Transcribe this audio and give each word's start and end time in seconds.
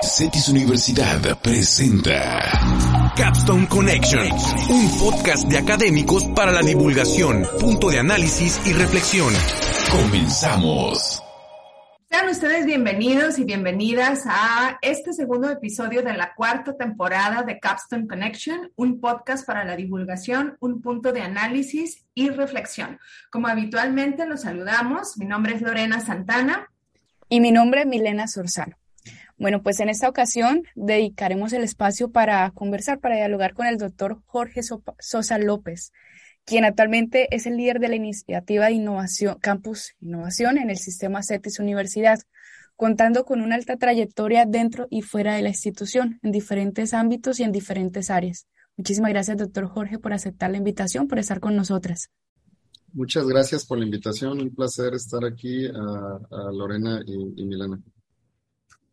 CETIS 0.00 0.48
Universidad 0.48 1.20
presenta 1.42 3.12
Capstone 3.16 3.66
Connection, 3.66 4.28
un 4.70 4.98
podcast 4.98 5.48
de 5.48 5.58
académicos 5.58 6.24
para 6.36 6.52
la 6.52 6.62
divulgación, 6.62 7.44
punto 7.58 7.90
de 7.90 7.98
análisis 7.98 8.60
y 8.64 8.74
reflexión. 8.74 9.32
Comenzamos. 9.90 11.20
Sean 12.08 12.28
ustedes 12.28 12.64
bienvenidos 12.64 13.40
y 13.40 13.44
bienvenidas 13.44 14.22
a 14.26 14.78
este 14.82 15.12
segundo 15.12 15.50
episodio 15.50 16.02
de 16.02 16.14
la 16.14 16.32
cuarta 16.32 16.76
temporada 16.76 17.42
de 17.42 17.58
Capstone 17.58 18.06
Connection, 18.06 18.70
un 18.76 19.00
podcast 19.00 19.44
para 19.44 19.64
la 19.64 19.74
divulgación, 19.74 20.56
un 20.60 20.80
punto 20.80 21.12
de 21.12 21.22
análisis 21.22 22.06
y 22.14 22.28
reflexión. 22.30 23.00
Como 23.32 23.48
habitualmente 23.48 24.26
los 24.26 24.42
saludamos, 24.42 25.18
mi 25.18 25.26
nombre 25.26 25.56
es 25.56 25.60
Lorena 25.60 26.00
Santana. 26.00 26.68
Y 27.28 27.40
mi 27.40 27.50
nombre 27.50 27.80
es 27.80 27.86
Milena 27.88 28.28
Sorzano. 28.28 28.76
Bueno, 29.38 29.62
pues 29.62 29.78
en 29.78 29.88
esta 29.88 30.08
ocasión 30.08 30.64
dedicaremos 30.74 31.52
el 31.52 31.62
espacio 31.62 32.10
para 32.10 32.50
conversar, 32.50 32.98
para 32.98 33.16
dialogar 33.16 33.54
con 33.54 33.66
el 33.66 33.78
doctor 33.78 34.20
Jorge 34.26 34.62
Sosa 34.62 35.38
López, 35.38 35.92
quien 36.44 36.64
actualmente 36.64 37.28
es 37.34 37.46
el 37.46 37.56
líder 37.56 37.78
de 37.78 37.88
la 37.88 37.94
iniciativa 37.94 38.66
de 38.66 38.72
innovación, 38.72 39.38
Campus 39.40 39.94
Innovación 40.00 40.58
en 40.58 40.70
el 40.70 40.78
sistema 40.78 41.22
CETIS 41.22 41.60
Universidad, 41.60 42.18
contando 42.74 43.24
con 43.24 43.40
una 43.40 43.54
alta 43.54 43.76
trayectoria 43.76 44.44
dentro 44.44 44.88
y 44.90 45.02
fuera 45.02 45.34
de 45.34 45.42
la 45.42 45.50
institución, 45.50 46.18
en 46.22 46.32
diferentes 46.32 46.92
ámbitos 46.92 47.38
y 47.38 47.44
en 47.44 47.52
diferentes 47.52 48.10
áreas. 48.10 48.48
Muchísimas 48.76 49.10
gracias, 49.10 49.36
doctor 49.36 49.66
Jorge, 49.68 50.00
por 50.00 50.12
aceptar 50.12 50.50
la 50.50 50.56
invitación, 50.56 51.06
por 51.06 51.20
estar 51.20 51.38
con 51.38 51.54
nosotras. 51.54 52.10
Muchas 52.92 53.26
gracias 53.28 53.64
por 53.66 53.78
la 53.78 53.84
invitación. 53.84 54.40
Un 54.40 54.52
placer 54.52 54.94
estar 54.94 55.24
aquí 55.24 55.66
a, 55.66 56.50
Lorena 56.52 57.02
y, 57.06 57.42
y 57.42 57.44
Milena. 57.44 57.80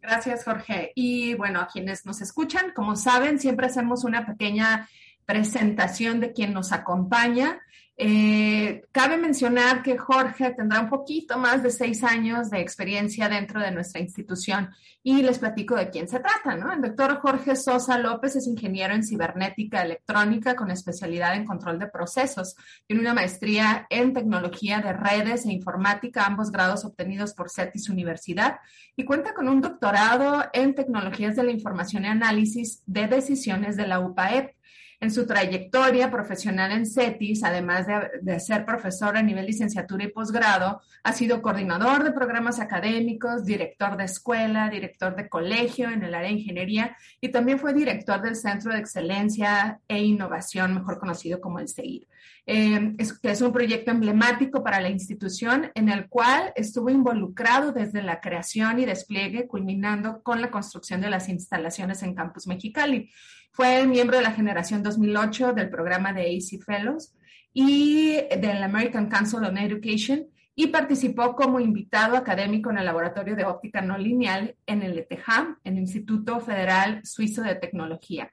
Gracias, 0.08 0.44
Jorge. 0.44 0.92
Y 0.94 1.34
bueno, 1.34 1.60
a 1.60 1.68
quienes 1.68 2.06
nos 2.06 2.22
escuchan, 2.22 2.74
como 2.76 2.96
saben, 2.96 3.40
siempre 3.40 3.66
hacemos 3.66 4.04
una 4.04 4.24
pequeña 4.24 4.88
presentación 5.26 6.20
de 6.20 6.32
quien 6.32 6.54
nos 6.54 6.72
acompaña. 6.72 7.60
Eh, 7.98 8.84
cabe 8.92 9.18
mencionar 9.18 9.82
que 9.82 9.98
Jorge 9.98 10.52
tendrá 10.52 10.82
un 10.82 10.90
poquito 10.90 11.38
más 11.38 11.64
de 11.64 11.72
seis 11.72 12.04
años 12.04 12.50
de 12.50 12.60
experiencia 12.60 13.30
dentro 13.30 13.62
de 13.62 13.72
nuestra 13.72 14.02
institución 14.02 14.70
y 15.02 15.22
les 15.22 15.40
platico 15.40 15.76
de 15.76 15.90
quién 15.90 16.10
se 16.10 16.20
trata. 16.20 16.74
El 16.74 16.82
doctor 16.82 17.20
Jorge 17.20 17.56
Sosa 17.56 17.98
López 17.98 18.36
es 18.36 18.48
ingeniero 18.48 18.94
en 18.94 19.04
cibernética 19.04 19.82
electrónica 19.82 20.58
con 20.58 20.72
especialidad 20.72 21.36
en 21.36 21.46
control 21.46 21.80
de 21.80 21.88
procesos. 21.88 22.56
Tiene 22.86 23.02
una 23.02 23.14
maestría 23.14 23.88
en 23.90 24.12
tecnología 24.14 24.82
de 24.82 24.92
redes 24.92 25.46
e 25.46 25.54
informática, 25.54 26.26
ambos 26.26 26.52
grados 26.52 26.84
obtenidos 26.84 27.34
por 27.34 27.50
CETIS 27.50 27.90
Universidad 27.90 28.58
y 28.98 29.06
cuenta 29.06 29.34
con 29.34 29.48
un 29.48 29.62
doctorado 29.62 30.44
en 30.52 30.76
tecnologías 30.76 31.38
de 31.38 31.44
la 31.44 31.52
información 31.52 32.04
y 32.04 32.08
análisis 32.08 32.84
de 32.88 33.08
decisiones 33.08 33.78
de 33.78 33.88
la 33.88 34.00
UPAEP. 34.00 34.55
En 35.00 35.12
su 35.12 35.28
trayectoria 35.28 36.10
profesional 36.10 36.72
en 36.72 36.86
CETIS, 36.86 37.44
además 37.44 37.86
de, 38.22 38.40
ser 38.40 38.66
profesor 38.66 39.18
a 39.18 39.22
nivel 39.22 39.46
licenciatura 39.46 40.06
y 40.06 40.08
posgrado, 40.12 40.82
ha 41.04 41.14
sido 41.14 41.42
coordinador 41.42 42.04
de 42.04 42.12
programas 42.12 42.60
académicos, 42.60 43.46
director 43.46 43.98
de 43.98 44.06
escuela, 44.06 44.70
director 44.70 45.16
de 45.16 45.28
colegio 45.28 45.90
en 45.90 46.04
el 46.04 46.16
área 46.16 46.30
de 46.30 46.38
ingeniería 46.38 46.96
y 47.20 47.30
también 47.30 47.60
fue 47.60 47.74
director 47.74 48.22
del 48.22 48.36
Centro 48.36 48.74
de 48.74 48.80
Excelencia 48.80 49.80
e 49.88 50.02
Innovación, 50.02 50.74
mejor 50.74 51.00
conocido 51.00 51.42
como 51.42 51.60
el 51.60 51.68
CEIR. 51.68 52.08
Eh, 52.48 52.94
es, 53.00 53.20
es 53.24 53.42
un 53.42 53.52
proyecto 53.52 53.90
emblemático 53.90 54.64
para 54.64 54.80
la 54.80 54.90
institución 54.90 55.72
en 55.74 55.90
el 55.90 56.08
cual 56.08 56.54
estuvo 56.56 56.92
involucrado 56.92 57.72
desde 57.72 58.04
la 58.04 58.22
creación 58.22 58.80
y 58.80 58.86
despliegue, 58.86 59.48
culminando 59.48 60.22
con 60.22 60.42
la 60.42 60.52
construcción 60.52 61.02
de 61.02 61.10
las 61.10 61.28
instalaciones 61.28 62.04
en 62.04 62.14
Campus 62.14 62.46
Mexicali. 62.46 63.10
Fue 63.56 63.88
miembro 63.88 64.18
de 64.18 64.24
la 64.24 64.34
generación 64.34 64.84
2008 64.84 65.54
del 65.54 65.70
programa 65.70 66.12
de 66.12 66.24
AC 66.24 66.62
Fellows 66.62 67.16
y 67.54 68.16
del 68.16 68.62
American 68.62 69.08
Council 69.08 69.46
on 69.46 69.58
Education 69.58 70.28
y 70.56 70.68
participó 70.68 71.38
como 71.38 71.62
invitado 71.62 72.18
académico 72.18 72.70
en 72.70 72.80
el 72.80 72.86
Laboratorio 72.86 73.34
de 73.34 73.46
Óptica 73.46 73.82
No 73.82 73.98
Lineal 73.98 74.58
en 74.66 74.84
el 74.84 75.00
ETH, 75.00 75.58
el 75.64 75.78
Instituto 75.78 76.42
Federal 76.42 77.00
Suizo 77.06 77.44
de 77.44 77.56
Tecnología 77.56 78.30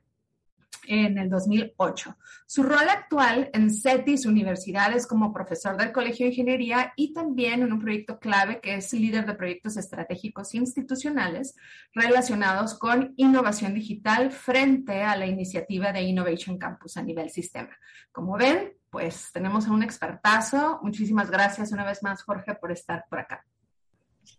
en 0.87 1.19
el 1.19 1.29
2008. 1.29 2.17
Su 2.47 2.63
rol 2.63 2.89
actual 2.89 3.51
en 3.53 3.71
CETIS 3.71 4.27
Universidad 4.27 4.93
es 4.95 5.07
como 5.07 5.33
profesor 5.33 5.77
del 5.77 5.93
Colegio 5.93 6.27
de 6.27 6.33
Ingeniería 6.33 6.93
y 6.97 7.13
también 7.13 7.63
en 7.63 7.73
un 7.73 7.81
proyecto 7.81 8.19
clave 8.19 8.61
que 8.61 8.75
es 8.75 8.93
líder 8.93 9.27
de 9.27 9.35
proyectos 9.35 9.77
estratégicos 9.77 10.55
institucionales 10.55 11.55
relacionados 11.95 12.75
con 12.79 13.15
innovación 13.17 13.75
digital 13.75 14.31
frente 14.31 15.03
a 15.03 15.17
la 15.17 15.27
iniciativa 15.27 15.93
de 15.93 16.03
Innovation 16.03 16.59
Campus 16.59 16.97
a 16.97 17.03
nivel 17.03 17.31
sistema. 17.31 17.77
Como 18.11 18.37
ven, 18.37 18.73
pues 18.91 19.31
tenemos 19.33 19.67
a 19.67 19.73
un 19.73 19.83
expertazo. 19.83 20.81
Muchísimas 20.83 21.31
gracias 21.31 21.73
una 21.73 21.85
vez 21.85 22.03
más, 22.03 22.23
Jorge, 22.23 22.55
por 22.55 22.73
estar 22.73 23.05
por 23.09 23.21
acá. 23.21 23.45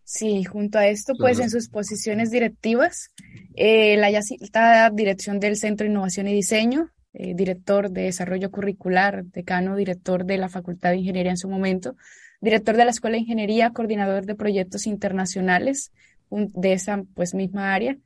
Sí, 0.04 0.44
junto 0.44 0.78
a 0.78 0.86
esto, 0.86 1.14
pues 1.18 1.40
en 1.40 1.50
sus 1.50 1.68
posiciones 1.68 2.30
directivas, 2.30 3.10
eh, 3.54 3.96
la 3.96 4.10
ya 4.10 4.22
citada 4.22 4.90
dirección 4.90 5.40
del 5.40 5.56
Centro 5.56 5.84
de 5.84 5.90
Innovación 5.90 6.28
y 6.28 6.34
Diseño, 6.34 6.90
eh, 7.14 7.34
director 7.34 7.90
de 7.90 8.02
Desarrollo 8.02 8.50
Curricular, 8.50 9.24
decano, 9.24 9.76
director 9.76 10.24
de 10.24 10.36
la 10.36 10.48
Facultad 10.48 10.90
de 10.90 10.98
Ingeniería 10.98 11.30
en 11.30 11.38
su 11.38 11.48
momento, 11.48 11.96
director 12.40 12.76
de 12.76 12.84
la 12.84 12.90
Escuela 12.90 13.14
de 13.14 13.22
Ingeniería, 13.22 13.70
coordinador 13.70 14.26
de 14.26 14.34
proyectos 14.34 14.86
internacionales 14.86 15.90
de 16.30 16.72
esa 16.72 17.04
pues 17.14 17.34
misma 17.34 17.74
área 17.74 17.96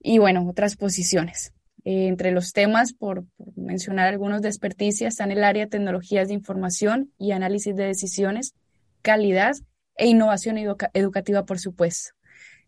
y 0.00 0.18
bueno, 0.18 0.46
otras 0.48 0.76
posiciones. 0.76 1.52
Eh, 1.84 2.08
entre 2.08 2.30
los 2.30 2.52
temas, 2.52 2.92
por, 2.92 3.24
por, 3.36 3.56
mencionar 3.56 4.08
algunos 4.08 4.42
de 4.42 4.48
experticia, 4.48 5.08
están 5.08 5.32
el 5.32 5.42
área 5.42 5.64
de 5.64 5.70
tecnologías 5.70 6.28
de 6.28 6.34
información 6.34 7.12
y 7.18 7.32
análisis 7.32 7.74
de 7.74 7.84
decisiones, 7.84 8.54
calidad 9.02 9.54
e 9.98 10.06
innovación 10.06 10.56
educativa, 10.94 11.44
por 11.44 11.58
supuesto. 11.58 12.12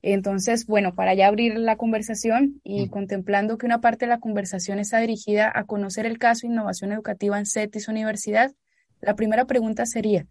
Entonces, 0.02 0.66
bueno, 0.66 0.94
para 0.94 1.14
ya 1.14 1.28
abrir 1.28 1.58
la 1.58 1.76
conversación 1.76 2.60
y 2.64 2.88
contemplando 2.88 3.58
que 3.58 3.66
una 3.66 3.80
parte 3.80 4.06
de 4.06 4.10
la 4.10 4.20
conversación 4.20 4.78
está 4.78 4.98
dirigida 4.98 5.52
a 5.54 5.64
conocer 5.64 6.06
el 6.06 6.18
caso 6.18 6.46
de 6.46 6.52
innovación 6.52 6.92
educativa 6.92 7.38
en 7.38 7.46
CETIS 7.46 7.88
Universidad, 7.88 8.54
la 9.02 9.14
primera 9.14 9.46
pregunta 9.46 9.84
sería, 9.86 10.26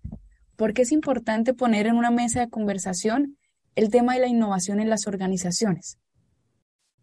¿por 0.56 0.74
qué 0.74 0.82
es 0.84 0.92
importante 0.92 1.54
poner 1.54 1.86
en 1.88 1.96
una 1.96 2.12
mesa 2.12 2.40
de 2.40 2.50
conversación 2.50 3.38
el 3.76 3.90
tema 3.90 4.16
de 4.16 4.22
la 4.22 4.28
innovación 4.28 4.80
en 4.80 4.90
las 4.90 5.08
organizaciones? 5.08 6.00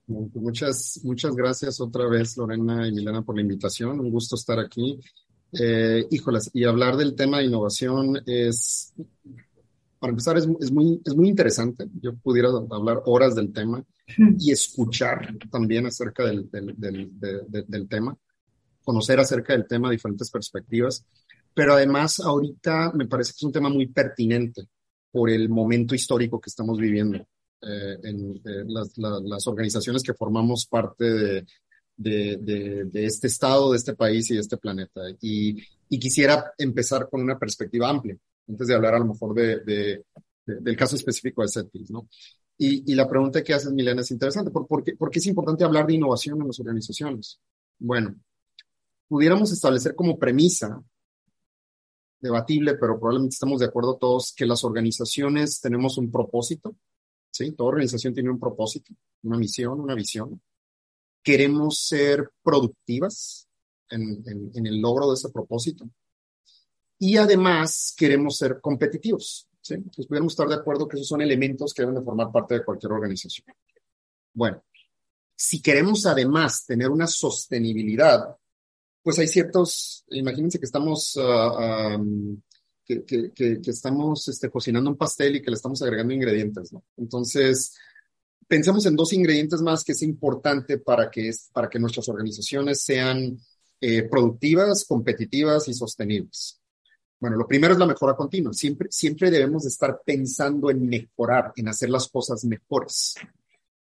Muchas, 0.08 1.00
muchas 1.04 1.34
gracias 1.34 1.80
otra 1.80 2.06
vez, 2.08 2.36
Lorena 2.36 2.86
y 2.86 2.92
Milena, 2.92 3.22
por 3.22 3.36
la 3.36 3.42
invitación. 3.42 3.98
Un 3.98 4.10
gusto 4.10 4.36
estar 4.36 4.58
aquí. 4.58 5.00
Eh, 5.52 6.06
híjolas, 6.10 6.50
y 6.52 6.64
hablar 6.64 6.96
del 6.96 7.14
tema 7.14 7.38
de 7.38 7.46
innovación 7.46 8.20
es 8.26 8.92
para 9.98 10.10
empezar, 10.10 10.36
es, 10.36 10.48
es, 10.60 10.70
muy, 10.70 11.00
es 11.04 11.14
muy 11.14 11.28
interesante. 11.28 11.86
Yo 12.00 12.14
pudiera 12.16 12.48
hablar 12.70 13.02
horas 13.06 13.34
del 13.34 13.52
tema 13.52 13.82
y 14.38 14.52
escuchar 14.52 15.36
también 15.50 15.86
acerca 15.86 16.24
del, 16.24 16.50
del, 16.50 16.74
del, 16.76 17.64
del, 17.66 17.88
tema, 17.88 18.16
conocer 18.82 19.18
acerca 19.20 19.52
del 19.52 19.66
tema 19.66 19.90
diferentes 19.90 20.30
perspectivas. 20.30 21.04
Pero 21.54 21.74
además, 21.74 22.20
ahorita 22.20 22.92
me 22.94 23.06
parece 23.06 23.32
que 23.32 23.36
es 23.36 23.42
un 23.42 23.52
tema 23.52 23.68
muy 23.68 23.86
pertinente 23.86 24.68
por 25.10 25.30
el 25.30 25.48
momento 25.48 25.94
histórico 25.94 26.40
que 26.40 26.50
estamos 26.50 26.78
viviendo. 26.78 27.26
Eh, 27.62 27.98
en 28.02 28.36
eh, 28.44 28.64
las, 28.66 28.92
las, 28.98 29.46
organizaciones 29.46 30.02
que 30.02 30.12
formamos 30.12 30.66
parte 30.66 31.04
de, 31.04 31.46
de, 31.96 32.36
de, 32.36 32.84
de, 32.84 33.06
este 33.06 33.28
estado, 33.28 33.72
de 33.72 33.78
este 33.78 33.94
país 33.94 34.30
y 34.30 34.34
de 34.34 34.40
este 34.40 34.58
planeta. 34.58 35.00
Y, 35.22 35.56
y 35.88 35.98
quisiera 35.98 36.52
empezar 36.58 37.08
con 37.08 37.22
una 37.22 37.38
perspectiva 37.38 37.88
amplia 37.88 38.16
antes 38.48 38.66
de 38.66 38.74
hablar 38.74 38.94
a 38.94 38.98
lo 38.98 39.06
mejor 39.06 39.34
de, 39.34 39.60
de, 39.60 40.04
del 40.46 40.76
caso 40.76 40.96
específico 40.96 41.42
de 41.42 41.48
CETIS, 41.48 41.90
¿no? 41.90 42.08
Y, 42.58 42.94
la 42.94 43.06
pregunta 43.06 43.44
que 43.44 43.52
haces, 43.52 43.70
Milena, 43.70 44.00
es 44.00 44.10
interesante. 44.10 44.50
¿Por, 44.50 44.66
por, 44.66 44.82
qué, 44.82 44.96
¿Por, 44.96 45.10
qué, 45.10 45.18
es 45.18 45.26
importante 45.26 45.62
hablar 45.62 45.86
de 45.86 45.94
innovación 45.94 46.40
en 46.40 46.46
las 46.46 46.58
organizaciones? 46.58 47.38
Bueno, 47.78 48.16
pudiéramos 49.08 49.52
establecer 49.52 49.94
como 49.94 50.18
premisa, 50.18 50.82
debatible, 52.18 52.76
pero 52.76 52.98
probablemente 52.98 53.34
estamos 53.34 53.60
de 53.60 53.66
acuerdo 53.66 53.98
todos, 53.98 54.32
que 54.34 54.46
las 54.46 54.64
organizaciones 54.64 55.60
tenemos 55.60 55.98
un 55.98 56.10
propósito, 56.10 56.76
¿sí? 57.30 57.52
Toda 57.52 57.68
organización 57.68 58.14
tiene 58.14 58.30
un 58.30 58.40
propósito, 58.40 58.94
una 59.24 59.36
misión, 59.36 59.78
una 59.78 59.94
visión. 59.94 60.40
Queremos 61.22 61.80
ser 61.80 62.30
productivas 62.42 63.48
en 63.90 64.66
el 64.66 64.80
logro 64.80 65.08
de 65.08 65.14
ese 65.14 65.28
propósito. 65.28 65.90
Y 66.98 67.16
además 67.16 67.94
queremos 67.96 68.36
ser 68.36 68.60
competitivos. 68.60 69.48
¿sí? 69.60 69.74
Entonces, 69.74 70.06
pudiéramos 70.06 70.32
estar 70.32 70.48
de 70.48 70.54
acuerdo 70.54 70.88
que 70.88 70.96
esos 70.96 71.08
son 71.08 71.20
elementos 71.20 71.74
que 71.74 71.82
deben 71.82 71.96
de 71.96 72.02
formar 72.02 72.32
parte 72.32 72.54
de 72.54 72.64
cualquier 72.64 72.92
organización. 72.92 73.46
Bueno, 74.32 74.62
si 75.34 75.60
queremos 75.60 76.06
además 76.06 76.64
tener 76.64 76.88
una 76.88 77.06
sostenibilidad, 77.06 78.36
pues 79.02 79.18
hay 79.18 79.28
ciertos, 79.28 80.04
imagínense 80.10 80.58
que 80.58 80.64
estamos, 80.64 81.14
uh, 81.16 81.96
um, 81.96 82.40
que, 82.84 83.04
que, 83.04 83.60
estamos 83.66 84.26
este, 84.28 84.50
cocinando 84.50 84.90
un 84.90 84.96
pastel 84.96 85.36
y 85.36 85.42
que 85.42 85.50
le 85.50 85.56
estamos 85.56 85.82
agregando 85.82 86.14
ingredientes. 86.14 86.72
Entonces, 86.96 87.76
pensemos 88.48 88.86
en 88.86 88.96
dos 88.96 89.12
ingredientes 89.12 89.60
más 89.60 89.84
que 89.84 89.92
es 89.92 90.02
importante 90.02 90.78
para 90.78 91.10
que, 91.10 91.30
para 91.52 91.68
que 91.68 91.78
nuestras 91.78 92.08
organizaciones 92.08 92.82
sean 92.82 93.38
eh, 93.80 94.02
productivas, 94.04 94.84
competitivas 94.84 95.68
y 95.68 95.74
sostenibles. 95.74 96.60
Bueno, 97.18 97.36
lo 97.36 97.46
primero 97.46 97.72
es 97.72 97.78
la 97.78 97.86
mejora 97.86 98.14
continua. 98.14 98.52
Siempre, 98.52 98.88
siempre 98.90 99.30
debemos 99.30 99.62
de 99.62 99.70
estar 99.70 100.00
pensando 100.04 100.70
en 100.70 100.86
mejorar, 100.86 101.52
en 101.56 101.68
hacer 101.68 101.88
las 101.88 102.08
cosas 102.08 102.44
mejores. 102.44 103.14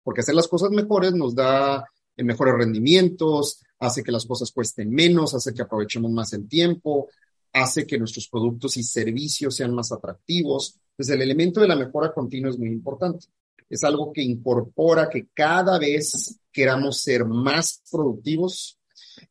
Porque 0.02 0.20
hacer 0.20 0.34
las 0.34 0.46
cosas 0.46 0.70
mejores 0.70 1.12
nos 1.12 1.34
da 1.34 1.84
eh, 2.16 2.22
mejores 2.22 2.54
rendimientos, 2.54 3.62
hace 3.78 4.02
que 4.04 4.12
las 4.12 4.24
cosas 4.26 4.52
cuesten 4.52 4.90
menos, 4.90 5.34
hace 5.34 5.52
que 5.52 5.62
aprovechemos 5.62 6.10
más 6.12 6.32
el 6.32 6.48
tiempo, 6.48 7.08
hace 7.52 7.86
que 7.86 7.98
nuestros 7.98 8.28
productos 8.28 8.76
y 8.76 8.84
servicios 8.84 9.56
sean 9.56 9.74
más 9.74 9.90
atractivos. 9.90 10.78
Entonces, 10.90 11.14
el 11.14 11.22
elemento 11.22 11.60
de 11.60 11.68
la 11.68 11.76
mejora 11.76 12.12
continua 12.12 12.50
es 12.50 12.58
muy 12.58 12.68
importante. 12.68 13.26
Es 13.68 13.82
algo 13.82 14.12
que 14.12 14.22
incorpora 14.22 15.10
que 15.10 15.26
cada 15.34 15.78
vez 15.78 16.38
queramos 16.52 17.02
ser 17.02 17.24
más 17.24 17.82
productivos, 17.90 18.78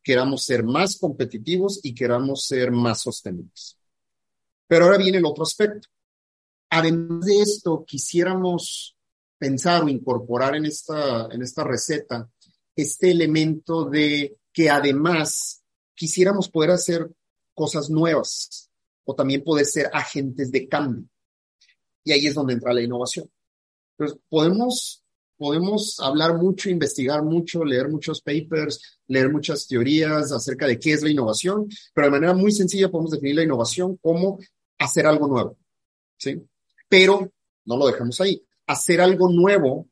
queramos 0.03 0.43
ser 0.43 0.63
más 0.63 0.97
competitivos 0.97 1.79
y 1.81 1.95
queramos 1.95 2.45
ser 2.45 2.71
más 2.71 3.01
sostenibles. 3.01 3.77
Pero 4.67 4.85
ahora 4.85 4.97
viene 4.97 5.17
el 5.17 5.25
otro 5.25 5.43
aspecto. 5.43 5.87
Además 6.69 7.25
de 7.25 7.41
esto, 7.41 7.83
quisiéramos 7.85 8.95
pensar 9.37 9.83
o 9.83 9.89
incorporar 9.89 10.55
en 10.55 10.65
esta, 10.65 11.27
en 11.31 11.41
esta 11.41 11.63
receta 11.63 12.29
este 12.75 13.11
elemento 13.11 13.85
de 13.85 14.37
que 14.51 14.69
además 14.69 15.63
quisiéramos 15.93 16.49
poder 16.49 16.71
hacer 16.71 17.09
cosas 17.53 17.89
nuevas 17.89 18.69
o 19.05 19.15
también 19.15 19.43
poder 19.43 19.65
ser 19.65 19.89
agentes 19.93 20.51
de 20.51 20.67
cambio. 20.67 21.05
Y 22.03 22.11
ahí 22.11 22.27
es 22.27 22.35
donde 22.35 22.53
entra 22.53 22.73
la 22.73 22.81
innovación. 22.81 23.29
Entonces, 23.97 24.19
podemos, 24.29 25.03
podemos 25.37 25.99
hablar 25.99 26.37
mucho, 26.37 26.69
investigar 26.69 27.23
mucho, 27.23 27.63
leer 27.63 27.89
muchos 27.89 28.21
papers, 28.21 28.99
leer 29.07 29.31
muchas 29.31 29.67
teorías 29.67 30.31
acerca 30.31 30.67
de 30.67 30.79
qué 30.79 30.93
es 30.93 31.01
la 31.01 31.09
innovación, 31.09 31.67
pero 31.93 32.07
de 32.07 32.11
manera 32.11 32.33
muy 32.33 32.51
sencilla 32.51 32.91
podemos 32.91 33.11
definir 33.11 33.35
la 33.35 33.43
innovación 33.43 33.97
como 33.97 34.39
hacer 34.77 35.05
algo 35.07 35.27
nuevo. 35.27 35.57
¿sí? 36.17 36.41
Pero 36.87 37.31
no 37.65 37.77
lo 37.77 37.87
dejamos 37.87 38.19
ahí. 38.21 38.41
Hacer 38.67 39.01
algo 39.01 39.29
nuevo 39.29 39.87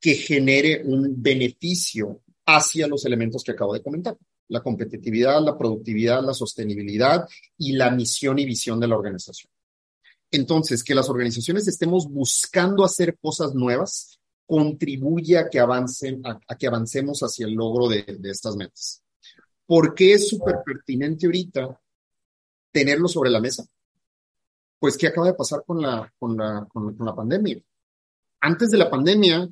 que 0.00 0.14
genere 0.14 0.82
un 0.84 1.22
beneficio 1.22 2.22
hacia 2.46 2.86
los 2.86 3.04
elementos 3.04 3.44
que 3.44 3.52
acabo 3.52 3.74
de 3.74 3.82
comentar. 3.82 4.16
La 4.48 4.60
competitividad, 4.60 5.40
la 5.40 5.56
productividad, 5.56 6.22
la 6.22 6.34
sostenibilidad 6.34 7.26
y 7.56 7.72
la 7.72 7.90
misión 7.90 8.38
y 8.38 8.44
visión 8.44 8.80
de 8.80 8.88
la 8.88 8.96
organización. 8.96 9.50
Entonces, 10.30 10.82
que 10.82 10.94
las 10.94 11.08
organizaciones 11.08 11.68
estemos 11.68 12.08
buscando 12.08 12.84
hacer 12.84 13.18
cosas 13.18 13.54
nuevas 13.54 14.18
contribuye 14.46 15.38
a 15.38 15.48
que 15.48 15.60
avancen, 15.60 16.22
a, 16.24 16.56
que 16.56 16.66
avancemos 16.66 17.20
hacia 17.20 17.46
el 17.46 17.54
logro 17.54 17.88
de, 17.88 18.02
de 18.18 18.30
estas 18.30 18.56
metas. 18.56 19.02
¿Por 19.66 19.94
qué 19.94 20.14
es 20.14 20.28
súper 20.28 20.56
pertinente 20.64 21.26
ahorita 21.26 21.80
tenerlo 22.70 23.08
sobre 23.08 23.30
la 23.30 23.40
mesa? 23.40 23.64
Pues, 24.82 24.98
¿qué 24.98 25.06
acaba 25.06 25.28
de 25.28 25.34
pasar 25.34 25.62
con 25.64 25.80
la, 25.80 26.12
con 26.18 26.36
la, 26.36 26.66
con, 26.72 26.96
la 26.98 27.14
pandemia? 27.14 27.56
Antes 28.40 28.68
de 28.68 28.78
la 28.78 28.90
pandemia, 28.90 29.48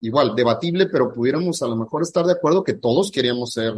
igual, 0.00 0.34
debatible, 0.34 0.86
pero 0.86 1.14
pudiéramos 1.14 1.62
a 1.62 1.68
lo 1.68 1.76
mejor 1.76 2.02
estar 2.02 2.26
de 2.26 2.32
acuerdo 2.32 2.64
que 2.64 2.72
todos 2.72 3.12
queríamos 3.12 3.52
ser 3.52 3.72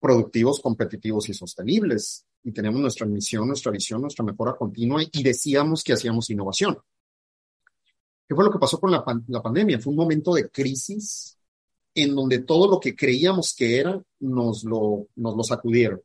productivos, 0.00 0.60
competitivos 0.60 1.28
y 1.28 1.34
sostenibles. 1.34 2.24
Y 2.42 2.52
teníamos 2.52 2.80
nuestra 2.80 3.04
misión, 3.04 3.46
nuestra 3.46 3.70
visión, 3.70 4.00
nuestra 4.00 4.24
mejora 4.24 4.56
continua 4.56 5.02
y 5.02 5.22
decíamos 5.22 5.84
que 5.84 5.92
hacíamos 5.92 6.30
innovación. 6.30 6.78
¿Qué 8.26 8.34
fue 8.34 8.44
lo 8.44 8.50
que 8.50 8.58
pasó 8.58 8.80
con 8.80 8.92
la, 8.92 9.04
la 9.28 9.42
pandemia? 9.42 9.78
Fue 9.78 9.90
un 9.90 9.98
momento 9.98 10.32
de 10.32 10.48
crisis 10.48 11.36
en 11.94 12.14
donde 12.14 12.38
todo 12.38 12.66
lo 12.66 12.80
que 12.80 12.96
creíamos 12.96 13.54
que 13.54 13.78
era 13.78 14.02
nos 14.20 14.64
lo, 14.64 15.08
nos 15.16 15.36
lo 15.36 15.44
sacudieron 15.44 16.00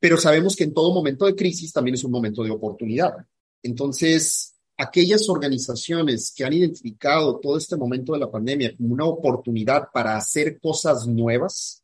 pero 0.00 0.16
sabemos 0.16 0.54
que 0.54 0.64
en 0.64 0.74
todo 0.74 0.94
momento 0.94 1.26
de 1.26 1.34
crisis 1.34 1.72
también 1.72 1.94
es 1.94 2.04
un 2.04 2.12
momento 2.12 2.42
de 2.42 2.50
oportunidad. 2.50 3.14
Entonces, 3.62 4.54
aquellas 4.76 5.28
organizaciones 5.28 6.32
que 6.34 6.44
han 6.44 6.52
identificado 6.52 7.38
todo 7.40 7.58
este 7.58 7.76
momento 7.76 8.12
de 8.12 8.20
la 8.20 8.30
pandemia 8.30 8.76
como 8.76 8.94
una 8.94 9.06
oportunidad 9.06 9.88
para 9.92 10.16
hacer 10.16 10.60
cosas 10.60 11.06
nuevas, 11.06 11.82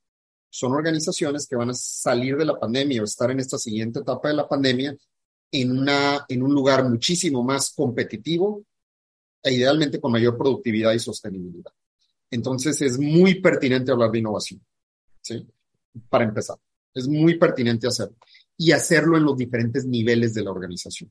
son 0.49 0.73
organizaciones 0.73 1.49
que 1.49 1.57
van 1.57 1.71
a 1.71 1.75
salir 1.75 2.37
de 2.37 2.45
la 2.45 2.59
pandemia 2.59 3.03
o 3.03 3.05
estar 3.05 3.29
en 3.33 3.41
esta 3.41 3.59
siguiente 3.59 3.99
etapa 3.99 4.29
de 4.29 4.35
la 4.35 4.49
pandemia 4.49 4.97
en, 5.51 5.77
una, 5.77 6.25
en 6.29 6.43
un 6.45 6.55
lugar 6.55 6.89
muchísimo 6.89 7.43
más 7.43 7.73
competitivo 7.73 8.65
e 9.43 9.53
idealmente 9.53 10.01
con 10.01 10.13
mayor 10.13 10.39
productividad 10.39 10.93
y 10.93 11.01
sostenibilidad. 11.01 11.73
Entonces 12.31 12.81
es 12.83 12.99
muy 12.99 13.41
pertinente 13.41 13.91
hablar 13.91 14.13
de 14.13 14.19
innovación. 14.21 14.65
Para 16.09 16.25
empezar. 16.25 16.57
Es 16.95 17.09
muy 17.09 17.39
pertinente 17.39 17.87
hacerlo 17.87 18.17
y 18.57 18.73
hacerlo 18.73 19.17
en 19.17 19.25
los 19.25 19.37
diferentes 19.37 19.85
niveles 19.85 20.33
de 20.33 20.45
la 20.45 20.53
organización. 20.53 21.11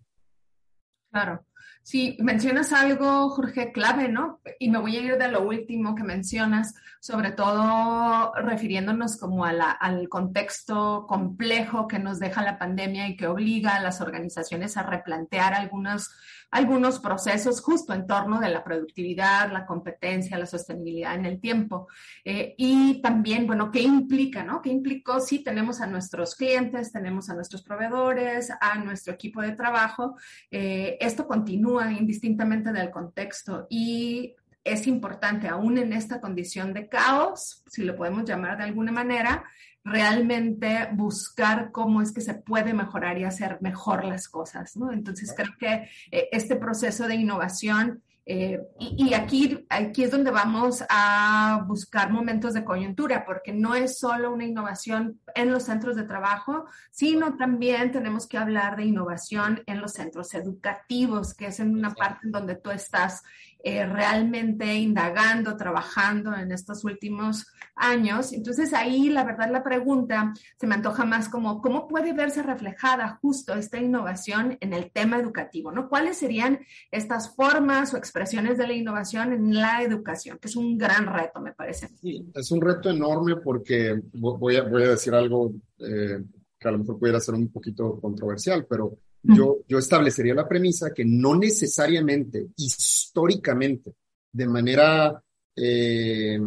Claro. 1.11 1.45
Sí, 1.83 2.15
mencionas 2.21 2.71
algo, 2.71 3.29
Jorge, 3.31 3.73
clave, 3.73 4.07
¿no? 4.07 4.39
Y 4.57 4.69
me 4.69 4.79
voy 4.79 4.95
a 4.95 5.01
ir 5.01 5.17
de 5.17 5.27
lo 5.27 5.41
último 5.41 5.95
que 5.95 6.03
mencionas, 6.03 6.73
sobre 7.01 7.31
todo 7.31 8.33
refiriéndonos 8.35 9.17
como 9.17 9.43
a 9.43 9.51
la, 9.51 9.69
al 9.69 10.07
contexto 10.07 11.05
complejo 11.09 11.85
que 11.89 11.99
nos 11.99 12.19
deja 12.19 12.41
la 12.41 12.57
pandemia 12.57 13.09
y 13.09 13.17
que 13.17 13.27
obliga 13.27 13.75
a 13.75 13.81
las 13.81 13.99
organizaciones 13.99 14.77
a 14.77 14.83
replantear 14.83 15.53
algunos 15.53 16.09
algunos 16.53 16.99
procesos 16.99 17.61
justo 17.61 17.93
en 17.93 18.05
torno 18.05 18.39
de 18.39 18.49
la 18.49 18.63
productividad, 18.63 19.51
la 19.51 19.65
competencia, 19.65 20.37
la 20.37 20.45
sostenibilidad 20.45 21.15
en 21.15 21.25
el 21.25 21.39
tiempo. 21.39 21.87
Eh, 22.23 22.53
y 22.57 23.01
también, 23.01 23.47
bueno, 23.47 23.71
¿qué 23.71 23.81
implica, 23.81 24.43
no? 24.43 24.61
¿Qué 24.61 24.69
implicó 24.69 25.19
si 25.19 25.43
tenemos 25.43 25.81
a 25.81 25.87
nuestros 25.87 26.35
clientes, 26.35 26.91
tenemos 26.91 27.29
a 27.29 27.33
nuestros 27.33 27.63
proveedores, 27.63 28.51
a 28.61 28.77
nuestro 28.77 29.13
equipo 29.13 29.41
de 29.41 29.53
trabajo? 29.53 30.15
Eh, 30.51 30.95
esto 31.01 31.27
continúa 31.27 31.72
indistintamente 31.81 32.71
del 32.71 32.91
contexto 32.91 33.67
y 33.69 34.35
es 34.63 34.87
importante, 34.87 35.47
aún 35.47 35.77
en 35.77 35.91
esta 35.93 36.21
condición 36.21 36.73
de 36.73 36.87
caos, 36.87 37.63
si 37.67 37.83
lo 37.83 37.95
podemos 37.95 38.23
llamar 38.23 38.57
de 38.57 38.63
alguna 38.63 38.91
manera, 38.91 39.43
realmente 39.83 40.87
buscar 40.93 41.71
cómo 41.71 42.01
es 42.01 42.13
que 42.13 42.21
se 42.21 42.35
puede 42.35 42.73
mejorar 42.73 43.17
y 43.17 43.25
hacer 43.25 43.57
mejor 43.61 44.05
las 44.05 44.29
cosas, 44.29 44.77
¿no? 44.77 44.93
Entonces 44.93 45.33
creo 45.35 45.53
que 45.59 45.89
eh, 46.11 46.29
este 46.31 46.55
proceso 46.55 47.07
de 47.07 47.15
innovación 47.15 48.01
eh, 48.25 48.61
y, 48.79 49.13
aquí, 49.13 49.65
aquí 49.69 50.03
es 50.03 50.11
donde 50.11 50.31
vamos 50.31 50.81
a 50.89 51.65
buscar 51.67 52.09
momentos 52.09 52.53
de 52.53 52.63
coyuntura, 52.63 53.25
porque 53.25 53.51
no 53.51 53.75
es 53.75 53.99
solo 53.99 54.31
una 54.31 54.45
innovación 54.45 55.19
en 55.35 55.51
los 55.51 55.63
centros 55.63 55.97
de 55.97 56.03
trabajo, 56.03 56.65
sino 56.89 57.35
también 57.35 57.91
tenemos 57.91 58.25
que 58.25 58.37
hablar 58.37 58.77
de 58.77 58.85
innovación 58.85 59.61
en 59.65 59.81
los 59.81 59.91
centros 59.93 60.33
educativos, 60.35 61.33
que 61.33 61.47
es 61.47 61.59
en 61.59 61.75
una 61.75 61.93
parte 61.93 62.21
en 62.23 62.31
donde 62.31 62.55
tú 62.55 62.71
estás 62.71 63.23
eh, 63.65 63.85
realmente 63.85 64.73
indagando, 64.75 65.55
trabajando 65.55 66.35
en 66.35 66.51
estos 66.51 66.83
últimos 66.83 67.47
años. 67.75 68.33
Entonces 68.33 68.73
ahí 68.73 69.09
la 69.09 69.23
verdad 69.23 69.49
la 69.49 69.63
pregunta 69.63 70.33
se 70.59 70.67
me 70.67 70.75
antoja 70.75 71.05
más 71.05 71.29
como 71.29 71.61
cómo 71.61 71.87
puede 71.87 72.11
verse 72.11 72.43
reflejada 72.43 73.19
justo 73.21 73.53
esta 73.53 73.79
innovación 73.79 74.57
en 74.59 74.73
el 74.73 74.91
tema 74.91 75.17
educativo, 75.17 75.71
¿no? 75.71 75.87
¿Cuáles 75.87 76.17
serían 76.17 76.59
estas 76.91 77.35
formas 77.35 77.93
o 77.93 77.97
expresiones 77.97 78.57
de 78.57 78.67
la 78.67 78.73
innovación 78.73 79.31
en 79.31 79.53
la 79.55 79.81
educación? 79.81 80.39
Que 80.39 80.49
es 80.49 80.57
un 80.57 80.77
gran 80.77 81.05
reto, 81.05 81.39
me 81.39 81.53
parece. 81.53 81.87
Sí, 82.01 82.29
es 82.33 82.51
un 82.51 82.59
reto 82.59 82.89
enorme 82.89 83.37
porque 83.37 83.97
voy 84.11 84.57
a, 84.57 84.63
voy 84.63 84.83
a 84.83 84.89
decir 84.89 85.15
algo 85.15 85.53
eh, 85.79 86.21
que 86.59 86.67
a 86.67 86.71
lo 86.71 86.79
mejor 86.79 86.99
pudiera 86.99 87.21
ser 87.21 87.35
un 87.35 87.47
poquito 87.47 87.97
controversial, 88.01 88.65
pero 88.69 88.97
yo, 89.23 89.59
yo 89.67 89.77
establecería 89.77 90.33
la 90.33 90.47
premisa 90.47 90.93
que 90.93 91.05
no 91.05 91.35
necesariamente, 91.35 92.47
históricamente, 92.57 93.93
de 94.31 94.47
manera 94.47 95.23
eh, 95.55 96.39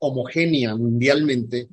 homogénea 0.00 0.74
mundialmente, 0.74 1.68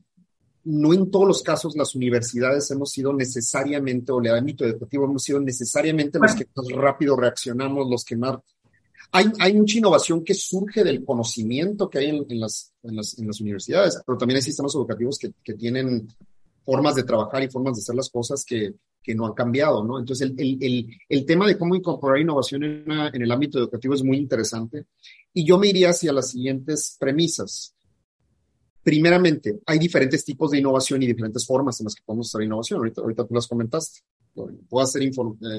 no 0.66 0.94
en 0.94 1.10
todos 1.10 1.28
los 1.28 1.44
casos 1.44 1.76
las 1.76 1.96
universidades 1.96 2.70
hemos 2.72 2.92
sido 2.92 3.14
necesariamente, 3.14 4.12
o 4.12 4.22
el 4.22 4.34
ámbito 4.34 4.64
educativo 4.64 5.06
hemos 5.06 5.24
sido 5.24 5.40
necesariamente 5.40 6.20
los 6.20 6.36
que 6.36 6.46
más 6.56 6.68
rápido 6.70 7.16
reaccionamos, 7.16 7.90
los 7.90 8.06
que 8.06 8.16
más... 8.16 8.38
hay, 9.12 9.26
hay 9.40 9.54
mucha 9.56 9.80
innovación 9.80 10.24
que 10.24 10.34
surge 10.36 10.84
del 10.84 11.04
conocimiento 11.04 11.90
que 11.90 11.98
hay 12.00 12.10
en, 12.10 12.40
las, 12.40 12.72
en, 12.84 12.96
las, 12.96 13.18
en 13.18 13.28
las 13.28 13.42
universidades, 13.42 14.00
pero 14.06 14.18
también 14.18 14.38
hay 14.38 14.44
sistemas 14.44 14.76
educativos 14.76 15.18
que, 15.18 15.34
que 15.44 15.56
tienen 15.56 16.08
formas 16.64 16.96
de 16.96 17.04
trabajar 17.04 17.44
y 17.44 17.50
formas 17.50 17.76
de 17.76 17.82
hacer 17.82 17.96
las 17.96 18.10
cosas 18.10 18.46
que, 18.46 18.74
que 19.04 19.14
no 19.14 19.26
han 19.26 19.34
cambiado, 19.34 19.84
¿no? 19.84 20.00
Entonces, 20.00 20.32
el, 20.38 20.58
el, 20.64 20.88
el, 21.10 21.26
tema 21.26 21.46
de 21.46 21.58
cómo 21.58 21.76
incorporar 21.76 22.20
innovación 22.20 22.64
en, 22.64 23.22
el 23.22 23.32
ámbito 23.32 23.60
educativo 23.60 23.94
es 23.94 24.04
muy 24.04 24.18
interesante. 24.18 24.86
Y 25.34 25.46
yo 25.46 25.58
me 25.58 25.68
iría 25.68 25.90
hacia 25.90 26.14
las 26.14 26.32
siguientes 26.32 26.96
premisas. 27.00 27.76
Primeramente, 28.82 29.60
hay 29.66 29.78
diferentes 29.78 30.24
tipos 30.24 30.52
de 30.52 30.60
innovación 30.60 31.04
y 31.04 31.08
diferentes 31.08 31.46
formas 31.46 31.80
en 31.80 31.86
las 31.86 31.96
que 31.96 32.04
podemos 32.06 32.30
hacer 32.30 32.46
innovación. 32.46 32.80
Ahorita, 32.80 33.02
ahorita 33.02 33.28
tú 33.28 33.34
las 33.34 33.48
comentaste. 33.48 34.00
Puedo 34.34 34.84
hacer 34.84 35.04
eh, 35.04 35.12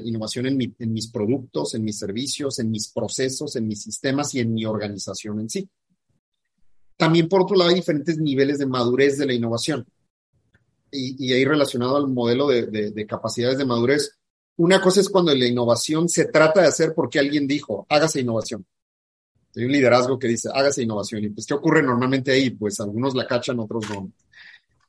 innovación 0.04 0.46
en, 0.46 0.74
en 0.78 0.92
mis 0.92 1.08
productos, 1.08 1.74
en 1.74 1.84
mis 1.84 1.98
servicios, 1.98 2.58
en 2.58 2.70
mis 2.70 2.90
procesos, 2.90 3.54
en 3.56 3.68
mis 3.68 3.82
sistemas 3.82 4.34
y 4.34 4.40
en 4.40 4.52
mi 4.52 4.64
organización 4.64 5.40
en 5.40 5.50
sí. 5.50 5.68
También, 6.96 7.28
por 7.28 7.42
otro 7.42 7.56
lado, 7.56 7.70
hay 7.70 7.76
diferentes 7.76 8.18
niveles 8.18 8.58
de 8.58 8.66
madurez 8.66 9.18
de 9.18 9.26
la 9.26 9.34
innovación 9.34 9.86
y, 10.94 11.32
ahí 11.32 11.44
relacionado 11.44 11.96
al 11.96 12.08
modelo 12.08 12.48
de, 12.48 12.66
de, 12.66 12.90
de, 12.90 13.06
capacidades 13.06 13.58
de 13.58 13.64
madurez, 13.64 14.18
una 14.56 14.80
cosa 14.80 15.00
es 15.00 15.08
cuando 15.08 15.34
la 15.34 15.46
innovación 15.46 16.08
se 16.08 16.26
trata 16.26 16.62
de 16.62 16.68
hacer 16.68 16.94
porque 16.94 17.18
alguien 17.18 17.46
dijo, 17.46 17.86
hágase 17.88 18.20
innovación. 18.20 18.64
Hay 19.56 19.64
un 19.64 19.72
liderazgo 19.72 20.18
que 20.18 20.28
dice, 20.28 20.48
hágase 20.52 20.82
innovación. 20.82 21.24
Y 21.24 21.28
pues, 21.30 21.46
¿qué 21.46 21.54
ocurre 21.54 21.82
normalmente 21.82 22.32
ahí? 22.32 22.50
Pues 22.50 22.80
algunos 22.80 23.14
la 23.14 23.26
cachan, 23.26 23.58
otros 23.60 23.88
no. 23.90 24.10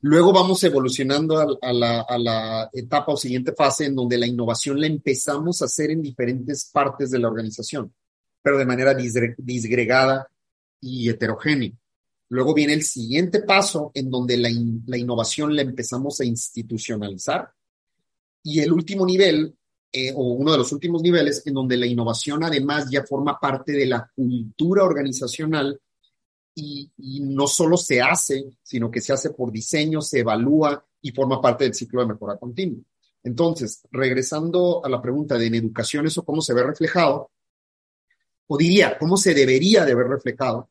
Luego 0.01 0.31
vamos 0.31 0.63
evolucionando 0.63 1.57
a, 1.62 1.74
la, 1.74 2.69
etapa 2.74 3.13
o 3.13 3.17
siguiente 3.17 3.53
fase 3.53 3.85
en 3.85 3.95
donde 3.95 4.17
la 4.17 4.27
innovación 4.27 4.79
la 4.79 4.88
empezamos 4.88 5.62
a 5.62 5.65
hacer 5.65 5.91
en 5.91 6.01
diferentes 6.01 6.69
partes 6.71 7.09
de 7.09 7.19
la 7.19 7.27
organización, 7.27 7.91
pero 8.41 8.57
de 8.57 8.65
manera 8.67 8.93
disgregada 8.93 10.27
y 10.79 11.09
heterogénea. 11.09 11.71
Luego 12.29 12.53
viene 12.53 12.74
el 12.74 12.84
siguiente 12.84 13.41
paso 13.41 13.91
en 13.94 14.10
donde 14.10 14.38
la, 14.38 14.50
in, 14.50 14.84
la, 14.88 14.98
innovación 14.98 15.55
la 15.55 15.62
empezamos 15.62 16.20
a 16.20 16.25
institucionalizar. 16.25 17.51
Y 18.44 18.60
el 18.60 18.72
último 18.72 19.05
nivel, 19.05 19.55
eh, 19.91 20.12
o 20.15 20.34
uno 20.34 20.51
de 20.51 20.58
los 20.58 20.72
últimos 20.72 21.01
niveles, 21.01 21.46
en 21.46 21.53
donde 21.53 21.77
la 21.77 21.86
innovación 21.86 22.44
además 22.44 22.89
ya 22.89 23.03
forma 23.03 23.39
parte 23.39 23.74
de 23.74 23.86
la 23.86 24.10
cultura 24.15 24.84
organizacional 24.84 25.79
y, 26.55 26.89
y 26.98 27.20
no 27.22 27.48
solo 27.48 27.77
se 27.77 28.01
hace, 28.01 28.46
sino 28.63 28.89
que 28.89 29.01
se 29.01 29.13
hace 29.13 29.32
por 29.32 29.51
diseño, 29.51 30.01
se 30.01 30.20
evalúa 30.20 30.84
y 31.01 31.12
forma 31.12 31.41
parte 31.41 31.65
del 31.65 31.74
ciclo 31.74 32.01
de 32.01 32.08
mejora 32.08 32.38
continua. 32.38 32.82
Entonces, 33.25 33.82
regresando 33.91 34.86
a 34.86 34.89
la 34.89 35.01
pregunta 35.01 35.38
de 35.38 35.48
en 35.48 35.55
educación, 35.55 36.05
¿eso 36.05 36.24
cómo 36.24 36.41
se 36.41 36.53
ve 36.53 36.63
reflejado? 36.63 37.32
O 38.48 38.55
diría, 38.55 38.98
¿cómo 39.00 39.17
se 39.17 39.34
debería 39.34 39.84
de 39.84 39.96
ver 39.96 40.08
reflejado? 40.08 40.70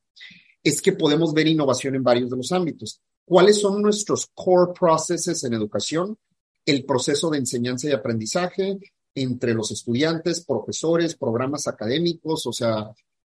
Es 0.64 0.80
que 0.80 0.92
podemos 0.92 1.34
ver 1.34 1.46
innovación 1.46 1.94
en 1.94 2.02
varios 2.02 2.30
de 2.30 2.38
los 2.38 2.50
ámbitos. 2.50 3.00
¿Cuáles 3.24 3.60
son 3.60 3.82
nuestros 3.82 4.28
core 4.34 4.72
processes 4.78 5.44
en 5.44 5.52
educación? 5.52 6.18
El 6.64 6.84
proceso 6.86 7.28
de 7.30 7.38
enseñanza 7.38 7.88
y 7.88 7.92
aprendizaje 7.92 8.78
entre 9.14 9.54
los 9.54 9.70
estudiantes, 9.70 10.44
profesores, 10.44 11.14
programas 11.14 11.68
académicos, 11.68 12.46
o 12.46 12.52
sea, 12.52 12.90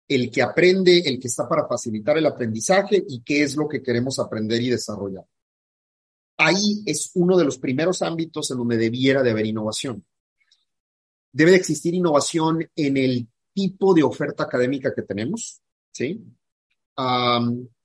el 0.08 0.30
que 0.30 0.42
aprende, 0.42 1.00
el 1.00 1.20
que 1.20 1.30
está 1.30 1.48
para 1.48 1.66
facilitar 1.68 2.18
el 2.18 2.26
aprendizaje 2.26 3.02
y 3.08 3.22
qué 3.22 3.44
es 3.44 3.56
lo 3.56 3.68
que 3.68 3.82
queremos 3.82 4.20
aprender 4.20 4.62
y 4.62 4.70
desarrollar. 4.70 5.26
Ahí 6.38 6.84
es 6.86 7.12
uno 7.16 7.38
de 7.38 7.46
los 7.46 7.58
primeros 7.58 8.02
ámbitos 8.02 8.52
en 8.52 8.58
donde 8.58 8.78
debiera 8.78 9.24
de 9.24 9.32
haber 9.32 9.46
innovación. 9.46 10.06
Debe 11.32 11.52
de 11.52 11.58
existir 11.58 11.94
innovación 11.94 12.70
en 12.76 12.98
el 12.98 13.30
tipo 13.54 13.94
de 13.94 14.04
oferta 14.04 14.44
académica 14.44 14.94
que 14.94 15.04
tenemos, 15.04 15.62
¿sí? 15.92 16.22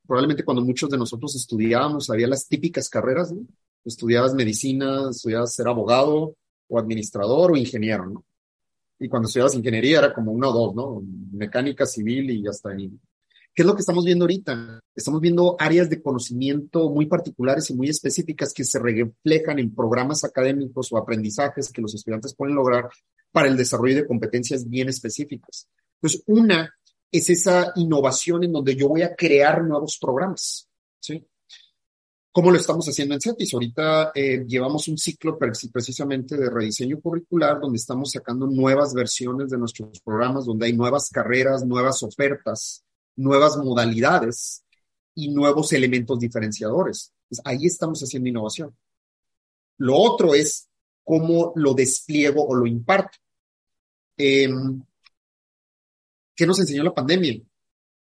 Probablemente 0.06 0.44
cuando 0.44 0.64
muchos 0.64 0.88
de 0.88 0.98
nosotros 0.98 1.34
estudiábamos, 1.34 2.10
había 2.10 2.28
las 2.28 2.46
típicas 2.46 2.88
carreras, 2.88 3.32
¿no? 3.32 3.46
Estudiabas 3.84 4.34
medicina, 4.34 5.10
estudiabas 5.10 5.54
ser 5.54 5.68
abogado 5.68 6.36
o 6.68 6.78
administrador 6.78 7.52
o 7.52 7.56
ingeniero, 7.56 8.06
¿no? 8.06 8.24
Y 8.98 9.08
cuando 9.08 9.26
estudiabas 9.26 9.54
ingeniería 9.54 9.98
era 9.98 10.14
como 10.14 10.32
una 10.32 10.48
o 10.48 10.52
dos, 10.52 10.74
¿no? 10.74 11.02
Mecánica 11.32 11.86
civil 11.86 12.30
y 12.30 12.46
hasta 12.46 12.70
ahí. 12.70 12.90
¿Qué 13.54 13.62
es 13.62 13.66
lo 13.66 13.74
que 13.74 13.80
estamos 13.80 14.04
viendo 14.04 14.24
ahorita? 14.24 14.80
Estamos 14.94 15.20
viendo 15.20 15.56
áreas 15.58 15.88
de 15.88 16.02
conocimiento 16.02 16.90
muy 16.90 17.06
particulares 17.06 17.70
y 17.70 17.74
muy 17.74 17.88
específicas 17.88 18.52
que 18.52 18.64
se 18.64 18.78
reflejan 18.78 19.58
en 19.58 19.74
programas 19.74 20.24
académicos 20.24 20.92
o 20.92 20.98
aprendizajes 20.98 21.72
que 21.72 21.80
los 21.80 21.94
estudiantes 21.94 22.34
pueden 22.34 22.54
lograr 22.54 22.88
para 23.32 23.48
el 23.48 23.56
desarrollo 23.56 23.96
de 23.96 24.06
competencias 24.06 24.68
bien 24.68 24.88
específicas. 24.88 25.68
Pues 26.00 26.22
una 26.26 26.70
es 27.18 27.30
esa 27.30 27.72
innovación 27.76 28.44
en 28.44 28.52
donde 28.52 28.74
yo 28.76 28.88
voy 28.88 29.02
a 29.02 29.14
crear 29.14 29.62
nuevos 29.64 29.98
programas, 29.98 30.68
¿sí? 31.00 31.24
¿Cómo 32.36 32.50
lo 32.50 32.58
estamos 32.58 32.86
haciendo 32.86 33.14
en 33.14 33.20
CETIS? 33.22 33.54
Ahorita 33.54 34.12
eh, 34.14 34.44
llevamos 34.46 34.88
un 34.88 34.98
ciclo 34.98 35.38
precisamente 35.38 36.36
de 36.36 36.50
rediseño 36.50 37.00
curricular 37.00 37.58
donde 37.58 37.78
estamos 37.78 38.12
sacando 38.12 38.46
nuevas 38.46 38.92
versiones 38.92 39.48
de 39.48 39.56
nuestros 39.56 40.00
programas, 40.00 40.44
donde 40.44 40.66
hay 40.66 40.74
nuevas 40.74 41.08
carreras, 41.08 41.64
nuevas 41.64 42.02
ofertas, 42.02 42.84
nuevas 43.16 43.56
modalidades 43.56 44.62
y 45.14 45.30
nuevos 45.30 45.72
elementos 45.72 46.18
diferenciadores. 46.18 47.14
Pues 47.26 47.40
ahí 47.42 47.64
estamos 47.64 48.02
haciendo 48.02 48.28
innovación. 48.28 48.76
Lo 49.78 49.96
otro 49.96 50.34
es 50.34 50.68
cómo 51.04 51.54
lo 51.56 51.72
despliego 51.72 52.46
o 52.46 52.54
lo 52.54 52.66
imparto. 52.66 53.16
Eh, 54.18 54.50
¿Qué 56.36 56.46
nos 56.46 56.60
enseñó 56.60 56.84
la 56.84 56.94
pandemia? 56.94 57.40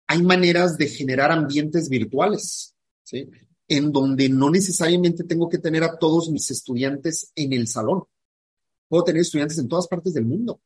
Hay 0.07 0.23
maneras 0.23 0.79
de 0.79 0.89
generar 0.89 1.33
ambientes 1.33 1.89
virtuales, 1.89 2.75
¿sí? 3.03 3.29
En 3.69 3.93
donde 3.93 4.29
no 4.29 4.51
necesariamente 4.51 5.25
tengo 5.25 5.49
que 5.49 5.59
tener 5.59 5.83
a 5.83 5.99
todos 5.99 6.31
mis 6.31 6.51
estudiantes 6.51 7.33
en 7.35 7.53
el 7.53 7.67
salón. 7.69 8.05
Puedo 8.89 9.05
tener 9.05 9.23
estudiantes 9.23 9.59
en 9.59 9.69
todas 9.69 9.89
partes 9.89 10.15
del 10.15 10.25
mundo 10.25 10.61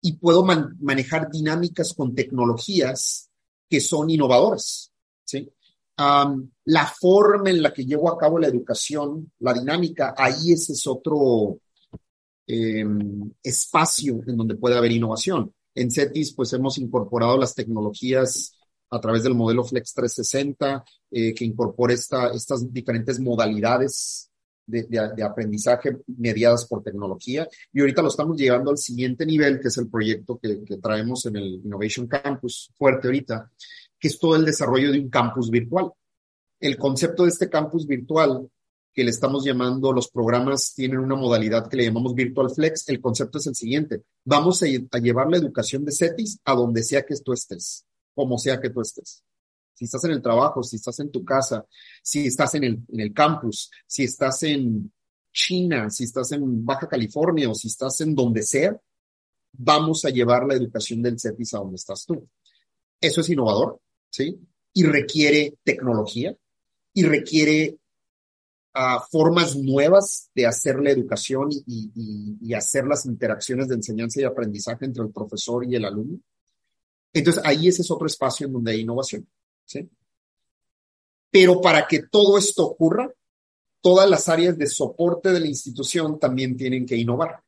y 0.00 0.16
puedo 0.16 0.44
man 0.44 0.76
manejar 0.80 1.30
dinámicas 1.30 1.92
con 1.94 2.14
tecnologías 2.14 3.30
que 3.68 3.80
son 3.80 4.10
innovadoras, 4.10 4.90
¿sí? 5.24 5.50
La 5.96 6.86
forma 6.86 7.50
en 7.50 7.60
la 7.60 7.72
que 7.72 7.84
llevo 7.84 8.08
a 8.10 8.16
cabo 8.16 8.38
la 8.38 8.46
educación, 8.46 9.32
la 9.40 9.52
dinámica, 9.52 10.14
ahí 10.16 10.52
ese 10.52 10.72
es 10.72 10.86
otro 10.86 11.58
eh, 12.46 12.84
espacio 13.42 14.20
en 14.26 14.36
donde 14.36 14.54
puede 14.54 14.76
haber 14.76 14.92
innovación. 14.92 15.52
En 15.78 15.90
CETIS, 15.90 16.34
pues 16.34 16.52
hemos 16.52 16.76
incorporado 16.78 17.38
las 17.38 17.54
tecnologías 17.54 18.52
a 18.90 19.00
través 19.00 19.22
del 19.22 19.34
modelo 19.34 19.64
Flex 19.64 19.94
360, 19.94 20.84
eh, 21.10 21.34
que 21.34 21.44
incorpora 21.44 21.94
esta, 21.94 22.32
estas 22.32 22.72
diferentes 22.72 23.20
modalidades 23.20 24.30
de, 24.66 24.82
de, 24.82 25.14
de, 25.14 25.22
aprendizaje 25.22 25.98
mediadas 26.06 26.66
por 26.66 26.82
tecnología. 26.82 27.46
Y 27.72 27.80
ahorita 27.80 28.02
lo 28.02 28.08
estamos 28.08 28.36
llevando 28.36 28.70
al 28.70 28.78
siguiente 28.78 29.24
nivel, 29.24 29.60
que 29.60 29.68
es 29.68 29.78
el 29.78 29.88
proyecto 29.88 30.38
que, 30.42 30.64
que 30.64 30.78
traemos 30.78 31.26
en 31.26 31.36
el 31.36 31.60
Innovation 31.64 32.08
Campus, 32.08 32.72
fuerte 32.76 33.06
ahorita, 33.06 33.50
que 34.00 34.08
es 34.08 34.18
todo 34.18 34.34
el 34.36 34.44
desarrollo 34.44 34.90
de 34.90 35.00
un 35.00 35.08
campus 35.08 35.48
virtual. 35.48 35.92
El 36.58 36.76
concepto 36.76 37.22
de 37.22 37.28
este 37.28 37.48
campus 37.48 37.86
virtual 37.86 38.50
que 38.98 39.04
le 39.04 39.10
estamos 39.10 39.44
llamando, 39.44 39.92
los 39.92 40.08
programas 40.08 40.74
tienen 40.74 40.98
una 40.98 41.14
modalidad 41.14 41.68
que 41.68 41.76
le 41.76 41.84
llamamos 41.84 42.16
Virtual 42.16 42.50
Flex. 42.50 42.88
El 42.88 43.00
concepto 43.00 43.38
es 43.38 43.46
el 43.46 43.54
siguiente. 43.54 44.02
Vamos 44.24 44.60
a, 44.64 44.66
llevar 44.66 45.30
la 45.30 45.36
educación 45.36 45.84
de 45.84 45.92
CETIS 45.92 46.40
a 46.44 46.56
donde 46.56 46.82
sea 46.82 47.06
que 47.06 47.14
tú 47.14 47.32
estés, 47.32 47.86
como 48.12 48.38
sea 48.38 48.60
que 48.60 48.70
tú 48.70 48.80
estés. 48.80 49.22
Si 49.72 49.84
estás 49.84 50.02
en 50.02 50.10
el 50.10 50.20
trabajo, 50.20 50.64
si 50.64 50.74
estás 50.74 50.98
en 50.98 51.12
tu 51.12 51.24
casa, 51.24 51.64
si 52.02 52.26
estás 52.26 52.56
en 52.56 52.64
el, 52.64 52.80
en 52.88 52.98
el 52.98 53.14
campus, 53.14 53.70
si 53.86 54.02
estás 54.02 54.42
en 54.42 54.92
China, 55.32 55.90
si 55.90 56.02
estás 56.02 56.32
en 56.32 56.66
Baja 56.66 56.88
California 56.88 57.48
o 57.48 57.54
si 57.54 57.68
estás 57.68 58.00
en 58.00 58.16
donde 58.16 58.42
sea, 58.42 58.76
vamos 59.52 60.04
a 60.06 60.10
llevar 60.10 60.44
la 60.44 60.54
educación 60.54 61.02
del 61.02 61.20
CETIS 61.20 61.54
a 61.54 61.58
donde 61.58 61.76
estás 61.76 62.04
tú. 62.04 62.28
Eso 63.00 63.20
es 63.20 63.30
innovador, 63.30 63.80
¿sí? 64.10 64.40
Y 64.72 64.82
requiere 64.82 65.54
tecnología 65.62 66.36
y 66.92 67.04
requiere 67.04 67.78
formas 69.10 69.56
nuevas 69.56 70.30
de 70.34 70.46
hacer 70.46 70.78
la 70.80 70.90
educación 70.90 71.48
y, 71.66 72.54
hacer 72.54 72.86
las 72.86 73.06
interacciones 73.06 73.68
de 73.68 73.76
enseñanza 73.76 74.20
y 74.20 74.24
aprendizaje 74.24 74.84
entre 74.84 75.04
el 75.04 75.10
profesor 75.10 75.64
y 75.64 75.76
el 75.76 75.84
alumno. 75.84 76.18
Entonces, 77.12 77.42
ahí 77.44 77.68
ese 77.68 77.82
es 77.82 77.90
otro 77.90 78.06
espacio 78.06 78.46
en 78.46 78.52
donde 78.54 78.72
hay 78.72 78.80
innovación. 78.80 79.28
Pero 81.30 81.60
para 81.60 81.86
que 81.86 82.02
todo 82.02 82.38
esto 82.38 82.64
ocurra, 82.64 83.12
todas 83.80 84.08
las 84.08 84.28
áreas 84.28 84.56
de 84.56 84.66
soporte 84.66 85.30
de 85.30 85.40
la 85.40 85.46
institución 85.46 86.18
también 86.18 86.56
tienen 86.56 86.86
que 86.86 86.96
innovar. 86.96 87.42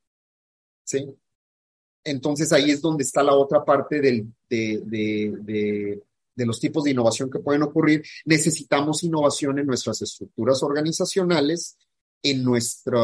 Entonces, 2.04 2.52
ahí 2.52 2.70
es 2.70 2.80
donde 2.80 3.04
está 3.04 3.22
la 3.22 3.34
otra 3.34 3.64
parte 3.64 4.00
del, 4.00 4.32
de, 4.48 4.82
de, 4.84 5.34
de 5.40 6.02
de 6.34 6.46
los 6.46 6.60
tipos 6.60 6.84
de 6.84 6.92
innovación 6.92 7.30
que 7.30 7.40
pueden 7.40 7.62
ocurrir, 7.62 8.02
necesitamos 8.24 9.02
innovación 9.02 9.58
en 9.58 9.66
nuestras 9.66 10.00
estructuras 10.02 10.62
organizacionales, 10.62 11.76
en 12.22 12.42
nuestra 12.42 13.00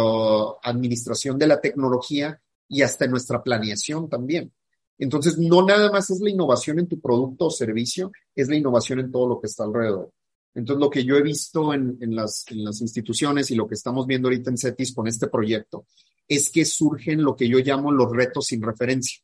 administración 0.63 1.39
de 1.39 1.47
la 1.47 1.61
tecnología 1.61 2.41
y 2.69 2.83
hasta 2.83 3.05
en 3.05 3.13
nuestra 3.13 3.43
planeación 3.43 4.09
también. 4.09 4.53
Entonces, 4.99 5.39
no 5.39 5.65
nada 5.65 5.91
más 5.91 6.09
es 6.11 6.21
la 6.21 6.31
innovación 6.31 6.79
en 6.79 6.89
tu 6.89 7.01
producto 7.01 7.47
o 7.47 7.51
servicio, 7.51 8.13
es 8.35 8.49
la 8.49 8.57
innovación 8.57 9.01
en 9.01 9.13
todo 9.13 9.29
lo 9.29 9.41
que 9.41 9.47
está 9.47 9.65
alrededor. 9.65 10.11
Entonces, 10.55 10.81
lo 10.81 10.89
que 10.89 11.05
yo 11.05 11.17
he 11.17 11.23
visto 11.23 11.75
en, 11.75 11.99
las, 12.17 12.45
en 12.49 12.65
las 12.65 12.81
instituciones 12.81 13.51
y 13.51 13.55
lo 13.55 13.69
que 13.69 13.75
estamos 13.75 14.07
viendo 14.07 14.29
ahorita 14.29 14.51
en 14.51 14.57
CETIS 14.57 14.95
con 14.95 15.07
este 15.07 15.29
proyecto 15.29 15.87
es 16.27 16.51
que 16.51 16.65
surgen 16.65 17.23
lo 17.23 17.37
que 17.37 17.49
yo 17.49 17.59
llamo 17.59 17.93
los 17.93 18.11
retos 18.11 18.47
sin 18.47 18.63
referencia. 18.63 19.21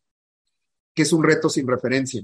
¿Qué 0.94 1.02
es 1.02 1.12
un 1.12 1.25
reto 1.25 1.49
sin 1.49 1.66
referencia? 1.66 2.23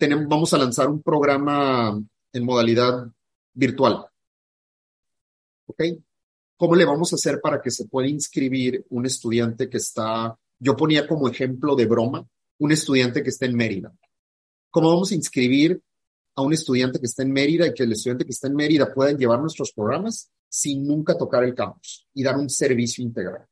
Vamos 0.00 0.54
a 0.54 0.58
lanzar 0.58 0.88
un 0.88 1.02
programa 1.02 2.00
en 2.32 2.44
modalidad 2.44 3.06
virtual. 3.52 4.06
¿Ok? 5.66 5.82
¿Cómo 6.56 6.74
le 6.74 6.86
vamos 6.86 7.12
a 7.12 7.16
hacer 7.16 7.38
para 7.40 7.60
que 7.60 7.70
se 7.70 7.86
pueda 7.86 8.08
inscribir 8.08 8.86
un 8.88 9.04
estudiante 9.04 9.68
que 9.68 9.76
está, 9.76 10.34
yo 10.58 10.74
ponía 10.74 11.06
como 11.06 11.28
ejemplo 11.28 11.76
de 11.76 11.84
broma, 11.84 12.26
un 12.58 12.72
estudiante 12.72 13.22
que 13.22 13.28
está 13.28 13.44
en 13.44 13.56
Mérida? 13.56 13.92
¿Cómo 14.70 14.88
vamos 14.88 15.12
a 15.12 15.14
inscribir 15.14 15.82
a 16.34 16.42
un 16.42 16.54
estudiante 16.54 16.98
que 16.98 17.06
está 17.06 17.22
en 17.22 17.32
Mérida 17.32 17.66
y 17.66 17.74
que 17.74 17.82
el 17.82 17.92
estudiante 17.92 18.24
que 18.24 18.32
está 18.32 18.48
en 18.48 18.54
Mérida 18.54 18.94
pueda 18.94 19.12
llevar 19.12 19.40
nuestros 19.40 19.70
programas 19.72 20.30
sin 20.48 20.86
nunca 20.86 21.16
tocar 21.16 21.44
el 21.44 21.54
campus 21.54 22.08
y 22.14 22.22
dar 22.22 22.38
un 22.38 22.48
servicio 22.48 23.04
integral? 23.04 23.46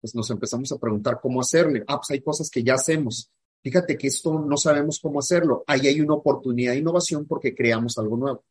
Pues 0.00 0.14
nos 0.14 0.30
empezamos 0.30 0.72
a 0.72 0.78
preguntar 0.78 1.18
cómo 1.20 1.42
hacerle. 1.42 1.84
Ah, 1.86 1.96
pues 1.96 2.10
hay 2.10 2.22
cosas 2.22 2.48
que 2.48 2.62
ya 2.62 2.74
hacemos. 2.74 3.30
Fíjate 3.68 3.98
que 3.98 4.06
esto 4.06 4.38
no 4.40 4.56
sabemos 4.56 4.98
cómo 4.98 5.18
hacerlo. 5.18 5.62
Ahí 5.66 5.88
hay 5.88 6.00
una 6.00 6.14
oportunidad 6.14 6.72
de 6.72 6.78
innovación 6.78 7.26
porque 7.26 7.54
creamos 7.54 7.98
algo 7.98 8.16
nuevo. 8.16 8.42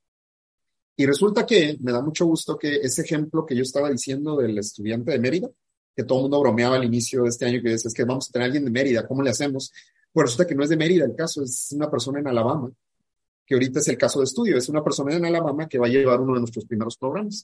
Y 0.96 1.08
resulta 1.08 1.44
que 1.44 1.76
me 1.82 1.92
da 1.92 2.04
mucho 2.04 2.28
gusto 2.28 2.56
que 2.56 2.76
ese 2.76 3.02
ejemplo 3.02 3.44
que 3.44 3.56
yo 3.56 3.64
estaba 3.64 3.90
diciendo 3.90 4.38
del 4.38 4.56
estudiante 4.60 5.10
de 5.10 5.18
Mérida, 5.18 5.50
que 5.96 6.04
todo 6.04 6.20
el 6.20 6.22
mundo 6.26 6.40
bromeaba 6.40 6.76
al 6.76 6.84
inicio 6.84 7.24
de 7.24 7.30
este 7.30 7.46
año, 7.46 7.64
que 7.64 7.70
decía, 7.70 7.88
es 7.88 7.96
que 7.96 8.04
vamos 8.04 8.30
a 8.30 8.32
tener 8.32 8.44
a 8.44 8.46
alguien 8.46 8.66
de 8.66 8.70
Mérida, 8.70 9.08
¿cómo 9.08 9.24
le 9.24 9.32
hacemos? 9.32 9.74
Pues 10.14 10.26
resulta 10.26 10.46
que 10.46 10.54
no 10.54 10.62
es 10.62 10.70
de 10.70 10.78
Mérida 10.78 11.06
el 11.06 11.16
caso, 11.16 11.42
es 11.42 11.72
una 11.72 11.90
persona 11.90 12.20
en 12.20 12.28
Alabama, 12.28 12.72
que 13.44 13.56
ahorita 13.56 13.80
es 13.80 13.88
el 13.88 13.98
caso 13.98 14.20
de 14.20 14.26
estudio, 14.26 14.56
es 14.56 14.70
una 14.70 14.84
persona 14.84 15.16
en 15.16 15.26
Alabama 15.26 15.68
que 15.68 15.80
va 15.80 15.88
a 15.88 15.90
llevar 15.90 16.22
uno 16.22 16.36
de 16.36 16.42
nuestros 16.42 16.66
primeros 16.66 16.96
programas. 16.96 17.44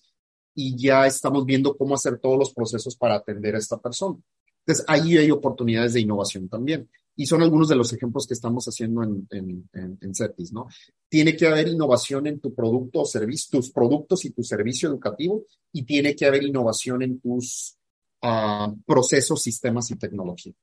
Y 0.54 0.78
ya 0.78 1.08
estamos 1.08 1.44
viendo 1.44 1.76
cómo 1.76 1.96
hacer 1.96 2.20
todos 2.20 2.38
los 2.38 2.54
procesos 2.54 2.96
para 2.96 3.16
atender 3.16 3.56
a 3.56 3.58
esta 3.58 3.80
persona. 3.80 4.20
Entonces, 4.60 4.86
ahí 4.88 5.18
hay 5.18 5.32
oportunidades 5.32 5.94
de 5.94 6.02
innovación 6.02 6.48
también. 6.48 6.88
Y 7.16 7.28
son 7.28 7.44
algunos 7.44 7.70
de 7.70 7.76
los 7.76 7.94
ejemplos 7.94 8.26
que 8.26 8.34
estamos 8.34 8.66
haciendo 8.66 9.04
en, 9.04 9.28
en, 9.30 9.98
en, 10.02 10.16
CETIS, 10.16 10.52
¿no? 10.52 10.68
Tiene 11.08 11.36
que 11.36 11.46
haber 11.46 11.68
innovación 11.68 12.26
en 12.26 12.40
tu 12.40 12.56
producto 12.56 13.02
o 13.02 13.06
servicio, 13.06 13.60
tus 13.60 13.72
productos 13.72 14.26
y 14.26 14.32
tu 14.32 14.44
servicio 14.44 14.90
educativo, 14.90 15.46
y 15.72 15.84
tiene 15.84 16.16
que 16.16 16.26
haber 16.26 16.44
innovación 16.44 17.04
en 17.04 17.20
tus 17.20 17.78
uh, 18.24 18.76
procesos, 18.86 19.44
sistemas 19.44 19.92
y 19.92 19.96
tecnología. 19.96 20.54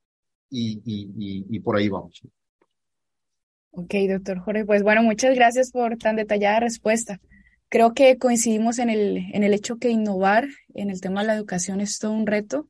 Y, 0.51 0.83
y, 0.85 1.47
y, 1.49 1.61
por 1.61 1.77
ahí 1.77 1.89
vamos. 1.89 2.21
Ok, 3.71 3.95
doctor 4.09 4.41
Jorge. 4.41 4.65
Pues 4.65 4.83
bueno, 4.83 5.05
muchas 5.05 5.37
gracias 5.37 5.71
por 5.71 5.97
tan 5.97 6.17
detallada 6.17 6.59
respuesta. 6.59 7.21
Creo 7.69 7.95
que 7.95 8.19
coincidimos 8.19 8.81
en 8.81 8.91
el, 8.91 9.19
en 9.33 9.45
el 9.45 9.55
hecho 9.55 9.77
que 9.77 9.91
innovar 9.91 10.49
en 10.75 10.91
el 10.91 11.01
tema 11.01 11.21
de 11.21 11.29
la 11.29 11.37
educación 11.37 11.81
es 11.81 12.01
todo 12.01 12.11
un 12.11 12.27
reto 12.27 12.69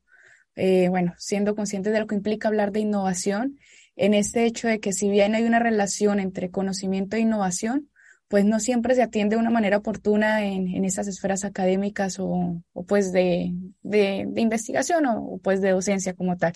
eh, 0.56 0.88
bueno, 0.88 1.14
siendo 1.18 1.54
conscientes 1.54 1.92
de 1.92 2.00
lo 2.00 2.06
que 2.06 2.14
implica 2.14 2.48
hablar 2.48 2.72
de 2.72 2.80
innovación, 2.80 3.58
en 3.96 4.14
este 4.14 4.44
hecho 4.44 4.68
de 4.68 4.80
que 4.80 4.92
si 4.92 5.10
bien 5.10 5.34
hay 5.34 5.44
una 5.44 5.58
relación 5.58 6.20
entre 6.20 6.50
conocimiento 6.50 7.16
e 7.16 7.20
innovación, 7.20 7.90
pues 8.28 8.44
no 8.44 8.60
siempre 8.60 8.94
se 8.94 9.02
atiende 9.02 9.34
de 9.34 9.40
una 9.40 9.50
manera 9.50 9.78
oportuna 9.78 10.46
en, 10.46 10.68
en 10.68 10.84
esas 10.84 11.08
esferas 11.08 11.44
académicas 11.44 12.20
o, 12.20 12.62
o 12.72 12.84
pues 12.84 13.12
de, 13.12 13.52
de, 13.82 14.24
de 14.28 14.40
investigación 14.40 15.04
o, 15.06 15.20
o, 15.20 15.38
pues 15.38 15.60
de 15.60 15.70
docencia 15.70 16.14
como 16.14 16.36
tal. 16.36 16.52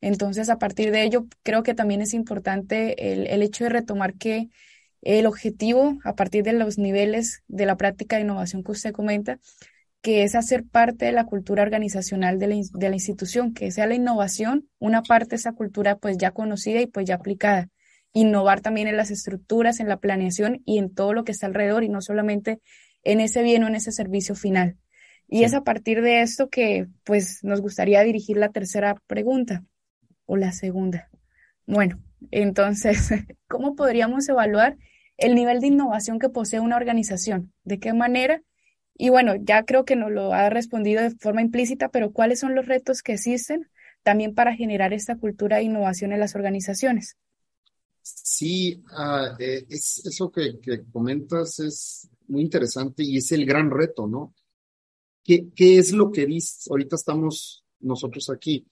Entonces, 0.00 0.48
a 0.48 0.58
partir 0.58 0.90
de 0.90 1.02
ello, 1.02 1.26
creo 1.42 1.62
que 1.62 1.74
también 1.74 2.00
es 2.00 2.14
importante 2.14 3.12
el, 3.12 3.26
el 3.26 3.42
hecho 3.42 3.64
de 3.64 3.70
retomar 3.70 4.14
que 4.14 4.48
el 5.02 5.26
objetivo, 5.26 5.98
a 6.04 6.14
partir 6.14 6.42
de 6.42 6.54
los 6.54 6.78
niveles 6.78 7.42
de 7.48 7.66
la 7.66 7.76
práctica 7.76 8.16
de 8.16 8.22
innovación 8.22 8.64
que 8.64 8.72
usted 8.72 8.92
comenta, 8.92 9.38
que 10.02 10.24
es 10.24 10.34
hacer 10.34 10.64
parte 10.64 11.04
de 11.04 11.12
la 11.12 11.26
cultura 11.26 11.62
organizacional 11.62 12.38
de 12.38 12.46
la, 12.46 12.56
de 12.72 12.88
la, 12.88 12.94
institución, 12.94 13.52
que 13.52 13.70
sea 13.70 13.86
la 13.86 13.94
innovación, 13.94 14.68
una 14.78 15.02
parte 15.02 15.30
de 15.30 15.36
esa 15.36 15.52
cultura 15.52 15.96
pues 15.96 16.16
ya 16.16 16.30
conocida 16.30 16.80
y 16.80 16.86
pues 16.86 17.06
ya 17.06 17.16
aplicada. 17.16 17.68
Innovar 18.12 18.60
también 18.60 18.88
en 18.88 18.96
las 18.96 19.10
estructuras, 19.10 19.78
en 19.78 19.88
la 19.88 19.98
planeación 19.98 20.62
y 20.64 20.78
en 20.78 20.94
todo 20.94 21.12
lo 21.12 21.24
que 21.24 21.32
está 21.32 21.46
alrededor 21.46 21.84
y 21.84 21.88
no 21.88 22.00
solamente 22.00 22.60
en 23.02 23.20
ese 23.20 23.42
bien 23.42 23.62
o 23.64 23.68
en 23.68 23.74
ese 23.74 23.92
servicio 23.92 24.34
final. 24.34 24.76
Y 25.28 25.44
es 25.44 25.54
a 25.54 25.62
partir 25.62 26.02
de 26.02 26.22
esto 26.22 26.48
que 26.48 26.88
pues 27.04 27.44
nos 27.44 27.60
gustaría 27.60 28.02
dirigir 28.02 28.36
la 28.36 28.50
tercera 28.50 28.96
pregunta 29.06 29.64
o 30.26 30.36
la 30.36 30.50
segunda. 30.52 31.08
Bueno, 31.66 32.02
entonces, 32.30 33.10
¿cómo 33.48 33.76
podríamos 33.76 34.28
evaluar 34.28 34.76
el 35.18 35.34
nivel 35.34 35.60
de 35.60 35.68
innovación 35.68 36.18
que 36.18 36.30
posee 36.30 36.58
una 36.58 36.76
organización? 36.76 37.52
¿De 37.64 37.78
qué 37.78 37.92
manera? 37.92 38.42
Y 39.02 39.08
bueno, 39.08 39.32
ya 39.34 39.64
creo 39.64 39.86
que 39.86 39.96
nos 39.96 40.10
lo 40.10 40.34
ha 40.34 40.50
respondido 40.50 41.00
de 41.00 41.08
forma 41.12 41.40
implícita, 41.40 41.88
pero 41.88 42.12
¿cuáles 42.12 42.38
son 42.38 42.54
los 42.54 42.66
retos 42.66 43.00
que 43.00 43.14
existen 43.14 43.70
también 44.02 44.34
para 44.34 44.54
generar 44.54 44.92
esta 44.92 45.16
cultura 45.16 45.56
de 45.56 45.62
innovación 45.62 46.12
en 46.12 46.20
las 46.20 46.34
organizaciones? 46.34 47.16
Sí, 48.02 48.84
uh, 48.90 49.40
es, 49.40 50.04
eso 50.04 50.30
que, 50.30 50.60
que, 50.60 50.84
comentas 50.92 51.60
es 51.60 52.10
muy 52.28 52.42
interesante 52.42 53.02
y 53.02 53.16
es 53.16 53.32
el 53.32 53.46
gran 53.46 53.70
reto, 53.70 54.06
¿no? 54.06 54.34
¿Qué, 55.24 55.48
¿Qué 55.56 55.78
es 55.78 55.92
lo 55.92 56.12
que 56.12 56.26
dice? 56.26 56.68
Ahorita 56.68 56.96
estamos 56.96 57.64
nosotros 57.78 58.28
aquí. 58.28 58.66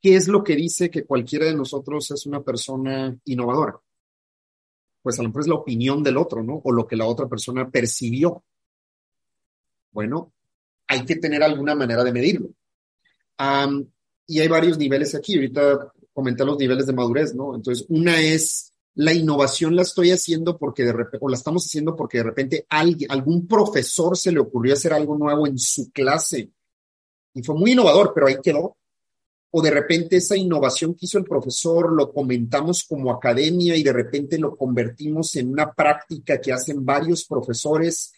¿Qué 0.00 0.16
es 0.16 0.28
lo 0.28 0.42
que 0.42 0.56
dice 0.56 0.88
que 0.88 1.04
cualquiera 1.04 1.44
de 1.44 1.54
nosotros 1.54 2.10
es 2.10 2.24
una 2.24 2.42
persona 2.42 3.14
innovadora? 3.26 3.78
Pues 5.02 5.18
a 5.18 5.22
lo 5.22 5.28
mejor 5.28 5.42
es 5.42 5.48
la 5.48 5.56
opinión 5.56 6.02
del 6.02 6.16
otro, 6.16 6.42
¿no? 6.42 6.62
O 6.64 6.72
lo 6.72 6.86
que 6.86 6.96
la 6.96 7.04
otra 7.04 7.28
persona 7.28 7.68
percibió 7.68 8.42
bueno, 9.92 10.32
hay 10.88 11.04
que 11.04 11.16
tener 11.16 11.42
alguna 11.42 11.74
manera 11.74 12.02
de 12.04 12.12
medirlo. 12.12 12.50
y 14.26 14.40
hay 14.40 14.48
varios 14.48 14.78
niveles 14.78 15.14
aquí. 15.14 15.36
Ahorita 15.36 15.92
comenté 16.12 16.44
los 16.44 16.58
niveles 16.58 16.86
de 16.86 16.92
madurez, 16.92 17.34
¿no? 17.34 17.54
Entonces, 17.54 17.86
una 17.88 18.20
es 18.20 18.72
la 18.94 19.12
innovación 19.12 19.74
la 19.74 19.82
estoy 19.82 20.10
haciendo 20.10 20.58
porque 20.58 20.84
de 20.84 20.92
repente, 20.92 21.24
o 21.24 21.28
la 21.28 21.36
estamos 21.36 21.64
haciendo 21.64 21.96
porque 21.96 22.18
de 22.18 22.24
repente 22.24 22.66
alguien, 22.68 23.10
algún 23.10 23.46
profesor 23.46 24.16
se 24.16 24.32
le 24.32 24.40
ocurrió 24.40 24.74
hacer 24.74 24.92
algo 24.92 25.16
nuevo 25.16 25.46
en 25.46 25.58
su 25.58 25.90
clase 25.90 26.50
y 27.34 27.42
fue 27.42 27.54
muy 27.54 27.72
innovador, 27.72 28.12
pero 28.14 28.26
ahí 28.26 28.36
quedó. 28.42 28.76
O 29.54 29.60
de 29.60 29.70
repente 29.70 30.16
esa 30.16 30.36
innovación 30.36 30.94
que 30.94 31.04
hizo 31.06 31.18
el 31.18 31.24
profesor 31.24 31.92
lo 31.92 32.12
comentamos 32.12 32.84
como 32.84 33.10
academia 33.10 33.76
y 33.76 33.82
de 33.82 33.92
repente 33.92 34.38
lo 34.38 34.56
convertimos 34.56 35.36
en 35.36 35.50
una 35.50 35.72
práctica 35.72 36.40
que 36.40 36.52
hacen 36.52 36.84
varios 36.84 37.24
profesores 37.24 38.12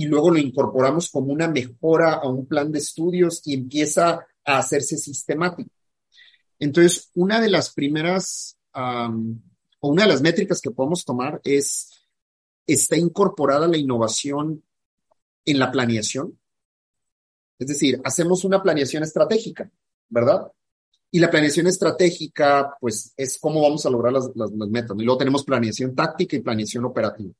y 0.00 0.06
luego 0.06 0.30
lo 0.30 0.38
incorporamos 0.38 1.10
como 1.10 1.30
una 1.30 1.46
mejora 1.46 2.14
a 2.14 2.26
un 2.26 2.46
plan 2.46 2.72
de 2.72 2.78
estudios 2.78 3.42
y 3.44 3.52
empieza 3.52 4.26
a 4.46 4.58
hacerse 4.58 4.96
sistemático. 4.96 5.68
Entonces, 6.58 7.10
una 7.12 7.38
de 7.38 7.50
las 7.50 7.74
primeras 7.74 8.56
o 8.72 9.88
una 9.90 10.02
de 10.04 10.08
las 10.08 10.22
métricas 10.22 10.62
que 10.62 10.70
podemos 10.70 11.04
tomar 11.04 11.38
es, 11.44 11.90
¿está 12.66 12.96
incorporada 12.96 13.68
la 13.68 13.76
innovación 13.76 14.64
en 15.44 15.58
la 15.58 15.70
planeación? 15.70 16.40
Es 17.58 17.66
decir, 17.66 18.00
hacemos 18.02 18.42
una 18.46 18.62
planeación 18.62 19.02
estratégica, 19.02 19.70
¿verdad? 20.08 20.50
Y 21.10 21.18
la 21.18 21.30
planeación 21.30 21.66
estratégica, 21.66 22.74
pues, 22.80 23.12
es 23.18 23.36
cómo 23.38 23.60
vamos 23.60 23.84
a 23.84 23.90
lograr 23.90 24.14
las, 24.14 24.30
las 24.34 24.50
metas. 24.50 24.96
Y 24.98 25.04
luego 25.04 25.18
tenemos 25.18 25.44
planeación 25.44 25.94
táctica 25.94 26.36
y 26.36 26.40
planeación 26.40 26.86
operativa. 26.86 27.34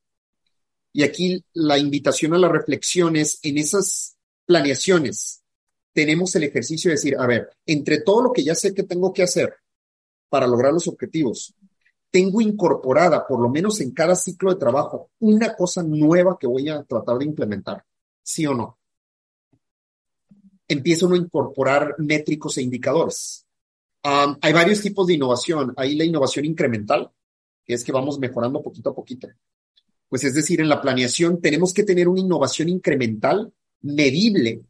Y 0.92 1.02
aquí 1.02 1.44
la 1.52 1.78
invitación 1.78 2.34
a 2.34 2.38
la 2.38 2.48
reflexión 2.48 3.16
es 3.16 3.38
en 3.42 3.58
esas 3.58 4.16
planeaciones. 4.44 5.42
Tenemos 5.92 6.34
el 6.34 6.44
ejercicio 6.44 6.88
de 6.88 6.96
decir, 6.96 7.16
a 7.18 7.26
ver, 7.26 7.50
entre 7.66 8.00
todo 8.00 8.22
lo 8.22 8.32
que 8.32 8.42
ya 8.42 8.54
sé 8.54 8.74
que 8.74 8.82
tengo 8.82 9.12
que 9.12 9.22
hacer 9.22 9.54
para 10.28 10.46
lograr 10.46 10.72
los 10.72 10.88
objetivos, 10.88 11.54
tengo 12.10 12.40
incorporada, 12.40 13.26
por 13.26 13.40
lo 13.40 13.48
menos 13.48 13.80
en 13.80 13.92
cada 13.92 14.16
ciclo 14.16 14.52
de 14.52 14.58
trabajo, 14.58 15.10
una 15.20 15.54
cosa 15.54 15.82
nueva 15.82 16.36
que 16.38 16.46
voy 16.46 16.68
a 16.68 16.82
tratar 16.82 17.18
de 17.18 17.24
implementar, 17.24 17.84
¿sí 18.22 18.46
o 18.46 18.54
no? 18.54 18.78
Empiezo 20.66 21.12
a 21.12 21.16
incorporar 21.16 21.96
métricos 21.98 22.58
e 22.58 22.62
indicadores. 22.62 23.46
hay 24.02 24.52
varios 24.52 24.80
tipos 24.80 25.06
de 25.06 25.14
innovación. 25.14 25.74
Hay 25.76 25.96
la 25.96 26.04
innovación 26.04 26.44
incremental, 26.44 27.10
que 27.64 27.74
es 27.74 27.84
que 27.84 27.92
vamos 27.92 28.18
mejorando 28.20 28.62
poquito 28.62 28.90
a 28.90 28.94
poquito. 28.94 29.28
Pues 30.10 30.24
es 30.24 30.34
decir, 30.34 30.60
en 30.60 30.68
la 30.68 30.82
planeación 30.82 31.40
tenemos 31.40 31.72
que 31.72 31.84
tener 31.84 32.08
una 32.08 32.20
innovación 32.20 32.68
incremental, 32.68 33.50
medible 33.82 34.60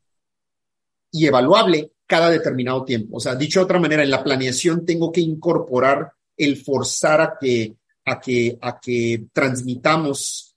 y 1.10 1.26
evaluable 1.26 1.92
cada 2.06 2.28
determinado 2.28 2.84
tiempo. 2.84 3.16
O 3.16 3.20
sea, 3.20 3.34
dicho 3.34 3.60
de 3.60 3.64
otra 3.64 3.80
manera, 3.80 4.02
en 4.02 4.10
la 4.10 4.22
planeación 4.22 4.84
tengo 4.84 5.10
que 5.10 5.22
incorporar 5.22 6.12
el 6.36 6.58
forzar 6.58 7.20
a 7.22 7.38
que, 7.40 7.74
a 8.04 8.20
que, 8.20 8.58
a 8.60 8.78
que 8.78 9.24
transmitamos 9.32 10.54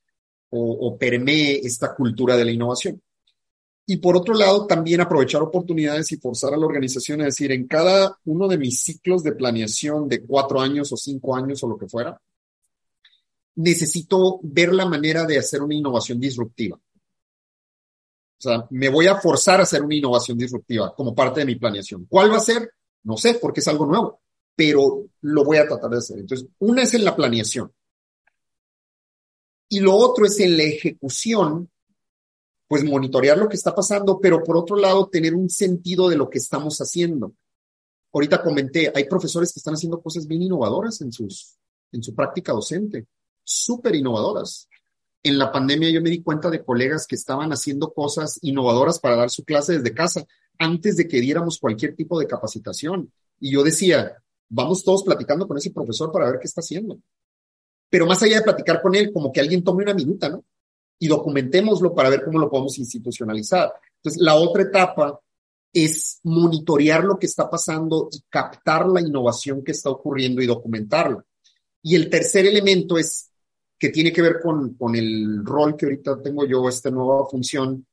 o, 0.49 0.87
o 0.87 0.97
permee 0.97 1.61
esta 1.63 1.95
cultura 1.95 2.35
de 2.35 2.45
la 2.45 2.51
innovación. 2.51 3.01
Y 3.85 3.97
por 3.97 4.17
otro 4.17 4.33
lado, 4.33 4.67
también 4.67 4.99
aprovechar 4.99 5.41
oportunidades 5.41 6.11
y 6.11 6.17
forzar 6.17 6.53
a 6.53 6.57
la 6.57 6.65
organización 6.65 7.21
a 7.21 7.25
decir, 7.25 7.51
en 7.51 7.67
cada 7.67 8.17
uno 8.25 8.49
de 8.49 8.57
mis 8.57 8.81
ciclos 8.81 9.23
de 9.23 9.33
planeación 9.33 10.09
de 10.09 10.25
cuatro 10.25 10.59
años 10.59 10.91
o 10.91 10.97
cinco 10.97 11.35
años 11.35 11.63
o 11.63 11.67
lo 11.67 11.77
que 11.77 11.87
fuera, 11.87 12.19
necesito 13.55 14.39
ver 14.43 14.73
la 14.73 14.85
manera 14.85 15.25
de 15.25 15.37
hacer 15.37 15.61
una 15.61 15.75
innovación 15.75 16.19
disruptiva. 16.19 16.75
O 16.75 18.41
sea, 18.43 18.65
me 18.71 18.89
voy 18.89 19.07
a 19.07 19.15
forzar 19.15 19.59
a 19.59 19.63
hacer 19.63 19.81
una 19.81 19.95
innovación 19.95 20.37
disruptiva 20.37 20.93
como 20.95 21.15
parte 21.15 21.41
de 21.41 21.45
mi 21.45 21.55
planeación. 21.55 22.05
¿Cuál 22.09 22.31
va 22.31 22.37
a 22.37 22.41
ser? 22.41 22.69
No 23.03 23.15
sé, 23.15 23.35
porque 23.35 23.61
es 23.61 23.67
algo 23.67 23.85
nuevo, 23.85 24.21
pero 24.55 25.05
lo 25.21 25.43
voy 25.43 25.57
a 25.57 25.67
tratar 25.67 25.91
de 25.91 25.97
hacer. 25.97 26.19
Entonces, 26.19 26.47
una 26.59 26.83
es 26.83 26.93
en 26.93 27.05
la 27.05 27.15
planeación. 27.15 27.71
Y 29.69 29.79
lo 29.79 29.95
otro 29.95 30.25
es 30.25 30.39
en 30.39 30.57
la 30.57 30.63
ejecución, 30.63 31.69
pues 32.67 32.83
monitorear 32.83 33.37
lo 33.37 33.47
que 33.47 33.55
está 33.55 33.73
pasando, 33.73 34.19
pero 34.19 34.43
por 34.43 34.57
otro 34.57 34.75
lado, 34.75 35.07
tener 35.07 35.33
un 35.33 35.49
sentido 35.49 36.09
de 36.09 36.17
lo 36.17 36.29
que 36.29 36.39
estamos 36.39 36.79
haciendo. 36.79 37.33
Ahorita 38.11 38.43
comenté, 38.43 38.91
hay 38.93 39.05
profesores 39.05 39.53
que 39.53 39.59
están 39.59 39.75
haciendo 39.75 40.01
cosas 40.01 40.27
bien 40.27 40.43
innovadoras 40.43 41.01
en, 41.01 41.11
sus, 41.11 41.57
en 41.91 42.03
su 42.03 42.13
práctica 42.13 42.51
docente 42.51 43.07
súper 43.43 43.95
innovadoras. 43.95 44.69
En 45.23 45.37
la 45.37 45.51
pandemia 45.51 45.89
yo 45.89 46.01
me 46.01 46.09
di 46.09 46.21
cuenta 46.21 46.49
de 46.49 46.63
colegas 46.63 47.07
que 47.07 47.15
estaban 47.15 47.51
haciendo 47.51 47.93
cosas 47.93 48.39
innovadoras 48.41 48.99
para 48.99 49.15
dar 49.15 49.29
su 49.29 49.43
clase 49.43 49.77
desde 49.77 49.93
casa 49.93 50.25
antes 50.59 50.97
de 50.97 51.07
que 51.07 51.21
diéramos 51.21 51.59
cualquier 51.59 51.95
tipo 51.95 52.19
de 52.19 52.27
capacitación. 52.27 53.11
Y 53.39 53.51
yo 53.51 53.63
decía, 53.63 54.17
vamos 54.49 54.83
todos 54.83 55.03
platicando 55.03 55.47
con 55.47 55.57
ese 55.57 55.71
profesor 55.71 56.11
para 56.11 56.29
ver 56.29 56.39
qué 56.39 56.47
está 56.47 56.61
haciendo. 56.61 56.99
Pero 57.89 58.05
más 58.05 58.21
allá 58.23 58.37
de 58.37 58.43
platicar 58.43 58.81
con 58.81 58.95
él, 58.95 59.11
como 59.13 59.31
que 59.31 59.39
alguien 59.39 59.63
tome 59.63 59.83
una 59.83 59.93
minuta, 59.93 60.29
¿no? 60.29 60.43
Y 60.99 61.07
documentémoslo 61.07 61.93
para 61.93 62.09
ver 62.09 62.23
cómo 62.23 62.39
lo 62.39 62.49
podemos 62.49 62.77
institucionalizar. 62.77 63.71
Entonces, 63.97 64.21
la 64.21 64.35
otra 64.35 64.63
etapa 64.63 65.19
es 65.71 66.19
monitorear 66.23 67.03
lo 67.03 67.17
que 67.17 67.25
está 67.25 67.49
pasando 67.49 68.09
y 68.11 68.21
captar 68.29 68.87
la 68.87 69.01
innovación 69.01 69.63
que 69.63 69.71
está 69.71 69.89
ocurriendo 69.89 70.41
y 70.41 70.45
documentarla. 70.45 71.25
Y 71.81 71.95
el 71.95 72.09
tercer 72.09 72.45
elemento 72.45 72.97
es 72.97 73.31
que 73.83 73.89
tiene 73.89 74.13
que 74.13 74.21
ver 74.21 74.39
con, 74.41 74.75
con 74.75 74.95
el 74.95 75.43
rol 75.43 75.75
que 75.75 75.87
ahorita 75.87 76.21
tengo 76.21 76.45
yo, 76.45 76.69
esta 76.69 76.89
nueva 76.89 77.27
función, 77.29 77.85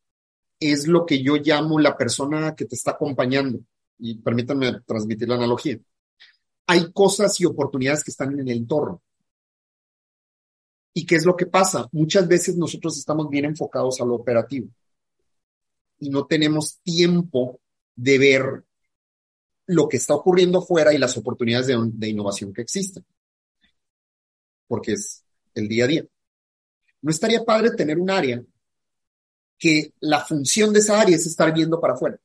es 0.60 0.86
lo 0.86 1.04
que 1.04 1.20
yo 1.20 1.34
llamo 1.34 1.80
la 1.80 1.96
persona 1.96 2.54
que 2.54 2.64
te 2.64 2.76
está 2.76 2.92
acompañando. 2.92 3.58
Y 3.98 4.18
permítanme 4.18 4.82
transmitir 4.86 5.28
la 5.28 5.34
analogía. 5.34 5.80
Hay 6.68 6.92
cosas 6.92 7.40
y 7.40 7.44
oportunidades 7.44 8.04
que 8.04 8.12
están 8.12 8.30
en 8.34 8.38
el 8.38 8.58
entorno. 8.58 9.02
¿Y 10.94 11.04
qué 11.04 11.16
es 11.16 11.26
lo 11.26 11.34
que 11.34 11.46
pasa? 11.46 11.88
Muchas 11.90 12.28
veces 12.28 12.56
nosotros 12.56 12.96
estamos 12.96 13.28
bien 13.28 13.46
enfocados 13.46 14.00
a 14.00 14.04
lo 14.04 14.14
operativo 14.14 14.68
y 15.98 16.08
no 16.08 16.24
tenemos 16.24 16.78
tiempo 16.84 17.58
de 17.96 18.16
ver 18.16 18.64
lo 19.66 19.88
que 19.88 19.96
está 19.96 20.14
ocurriendo 20.14 20.60
afuera 20.60 20.94
y 20.94 20.98
las 20.98 21.16
oportunidades 21.16 21.66
de, 21.66 21.76
de 21.82 22.08
innovación 22.08 22.52
que 22.52 22.62
existen, 22.62 23.04
porque 24.68 24.92
es 24.92 25.24
el 25.54 25.68
día 25.68 25.84
a 25.84 25.88
día. 25.88 26.04
¿No 27.02 27.10
estaría 27.10 27.44
padre 27.44 27.70
tener 27.70 27.98
un 27.98 28.10
área 28.10 28.42
que 29.58 29.92
la 30.00 30.20
función 30.20 30.72
de 30.72 30.80
esa 30.80 31.00
área 31.00 31.16
es 31.16 31.26
estar 31.26 31.52
viendo 31.52 31.80
para 31.80 31.94
afuera 31.94 32.18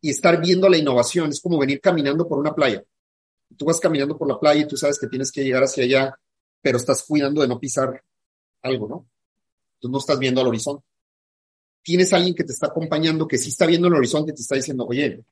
y 0.00 0.10
estar 0.10 0.40
viendo 0.40 0.68
la 0.68 0.78
innovación? 0.78 1.30
Es 1.30 1.40
como 1.40 1.58
venir 1.58 1.80
caminando 1.80 2.26
por 2.26 2.38
una 2.38 2.54
playa. 2.54 2.82
Tú 3.56 3.64
vas 3.64 3.80
caminando 3.80 4.16
por 4.16 4.28
la 4.28 4.38
playa 4.38 4.62
y 4.62 4.66
tú 4.68 4.76
sabes 4.76 4.98
que 4.98 5.08
tienes 5.08 5.32
que 5.32 5.44
llegar 5.44 5.62
hacia 5.62 5.84
allá, 5.84 6.18
pero 6.60 6.78
estás 6.78 7.02
cuidando 7.02 7.42
de 7.42 7.48
no 7.48 7.58
pisar 7.58 8.02
algo, 8.62 8.88
¿no? 8.88 9.06
Tú 9.78 9.88
no 9.88 9.98
estás 9.98 10.18
viendo 10.18 10.40
al 10.40 10.48
horizonte. 10.48 10.84
Tienes 11.82 12.12
alguien 12.12 12.34
que 12.34 12.44
te 12.44 12.52
está 12.52 12.66
acompañando, 12.66 13.26
que 13.26 13.38
sí 13.38 13.48
está 13.48 13.64
viendo 13.66 13.88
el 13.88 13.94
horizonte 13.94 14.32
y 14.32 14.34
te 14.34 14.42
está 14.42 14.56
diciendo, 14.56 14.84
oye, 14.86 15.24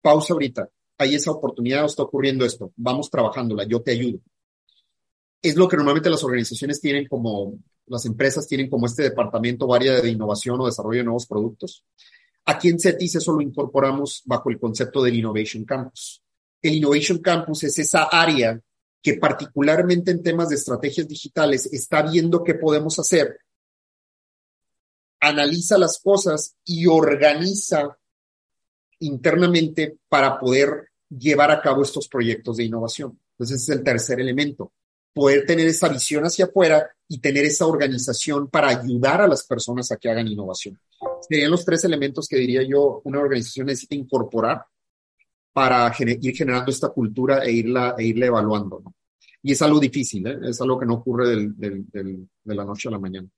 pausa 0.00 0.32
ahorita, 0.32 0.68
hay 0.96 1.14
esa 1.14 1.32
oportunidad, 1.32 1.84
está 1.84 2.02
ocurriendo 2.02 2.46
esto, 2.46 2.72
vamos 2.76 3.10
trabajándola, 3.10 3.64
yo 3.64 3.82
te 3.82 3.92
ayudo 3.92 4.20
es 5.42 5.56
lo 5.56 5.68
que 5.68 5.76
normalmente 5.76 6.10
las 6.10 6.22
organizaciones 6.22 6.80
tienen 6.80 7.08
como, 7.08 7.58
las 7.86 8.04
empresas 8.04 8.46
tienen 8.46 8.68
como 8.68 8.86
este 8.86 9.04
departamento 9.04 9.66
varia 9.66 10.00
de 10.00 10.10
innovación 10.10 10.60
o 10.60 10.66
desarrollo 10.66 10.98
de 10.98 11.04
nuevos 11.04 11.26
productos. 11.26 11.84
Aquí 12.44 12.68
en 12.68 12.78
CETIS 12.78 13.16
eso 13.16 13.32
lo 13.32 13.40
incorporamos 13.40 14.22
bajo 14.24 14.50
el 14.50 14.58
concepto 14.58 15.02
del 15.02 15.16
Innovation 15.16 15.64
Campus. 15.64 16.22
El 16.60 16.74
Innovation 16.74 17.18
Campus 17.18 17.64
es 17.64 17.78
esa 17.78 18.04
área 18.04 18.60
que 19.02 19.14
particularmente 19.14 20.10
en 20.10 20.22
temas 20.22 20.50
de 20.50 20.56
estrategias 20.56 21.08
digitales 21.08 21.66
está 21.72 22.02
viendo 22.02 22.44
qué 22.44 22.54
podemos 22.54 22.98
hacer, 22.98 23.38
analiza 25.20 25.78
las 25.78 25.98
cosas 25.98 26.54
y 26.64 26.86
organiza 26.86 27.96
internamente 28.98 29.98
para 30.08 30.38
poder 30.38 30.90
llevar 31.08 31.50
a 31.50 31.62
cabo 31.62 31.82
estos 31.82 32.08
proyectos 32.08 32.58
de 32.58 32.64
innovación. 32.64 33.18
Entonces, 33.32 33.62
ese 33.62 33.72
es 33.72 33.78
el 33.78 33.84
tercer 33.84 34.20
elemento 34.20 34.72
poder 35.12 35.44
tener 35.46 35.66
esa 35.66 35.88
visión 35.88 36.24
hacia 36.24 36.46
afuera 36.46 36.88
y 37.08 37.18
tener 37.18 37.44
esa 37.44 37.66
organización 37.66 38.48
para 38.48 38.68
ayudar 38.68 39.20
a 39.22 39.28
las 39.28 39.44
personas 39.46 39.90
a 39.90 39.96
que 39.96 40.08
hagan 40.08 40.28
innovación. 40.28 40.78
Serían 41.28 41.50
los 41.50 41.64
tres 41.64 41.84
elementos 41.84 42.28
que 42.28 42.36
diría 42.36 42.62
yo 42.62 43.00
una 43.04 43.20
organización 43.20 43.66
necesita 43.66 43.94
incorporar 43.94 44.64
para 45.52 45.92
ir 45.98 46.36
generando 46.36 46.70
esta 46.70 46.88
cultura 46.90 47.44
e 47.44 47.52
irla, 47.52 47.94
e 47.98 48.04
irla 48.04 48.26
evaluando. 48.26 48.80
¿no? 48.84 48.94
Y 49.42 49.52
es 49.52 49.62
algo 49.62 49.80
difícil, 49.80 50.26
¿eh? 50.26 50.38
es 50.44 50.60
algo 50.60 50.78
que 50.78 50.86
no 50.86 50.94
ocurre 50.94 51.28
del, 51.28 51.56
del, 51.56 51.90
del, 51.90 52.28
de 52.44 52.54
la 52.54 52.64
noche 52.64 52.88
a 52.88 52.92
la 52.92 52.98
mañana. 52.98 53.28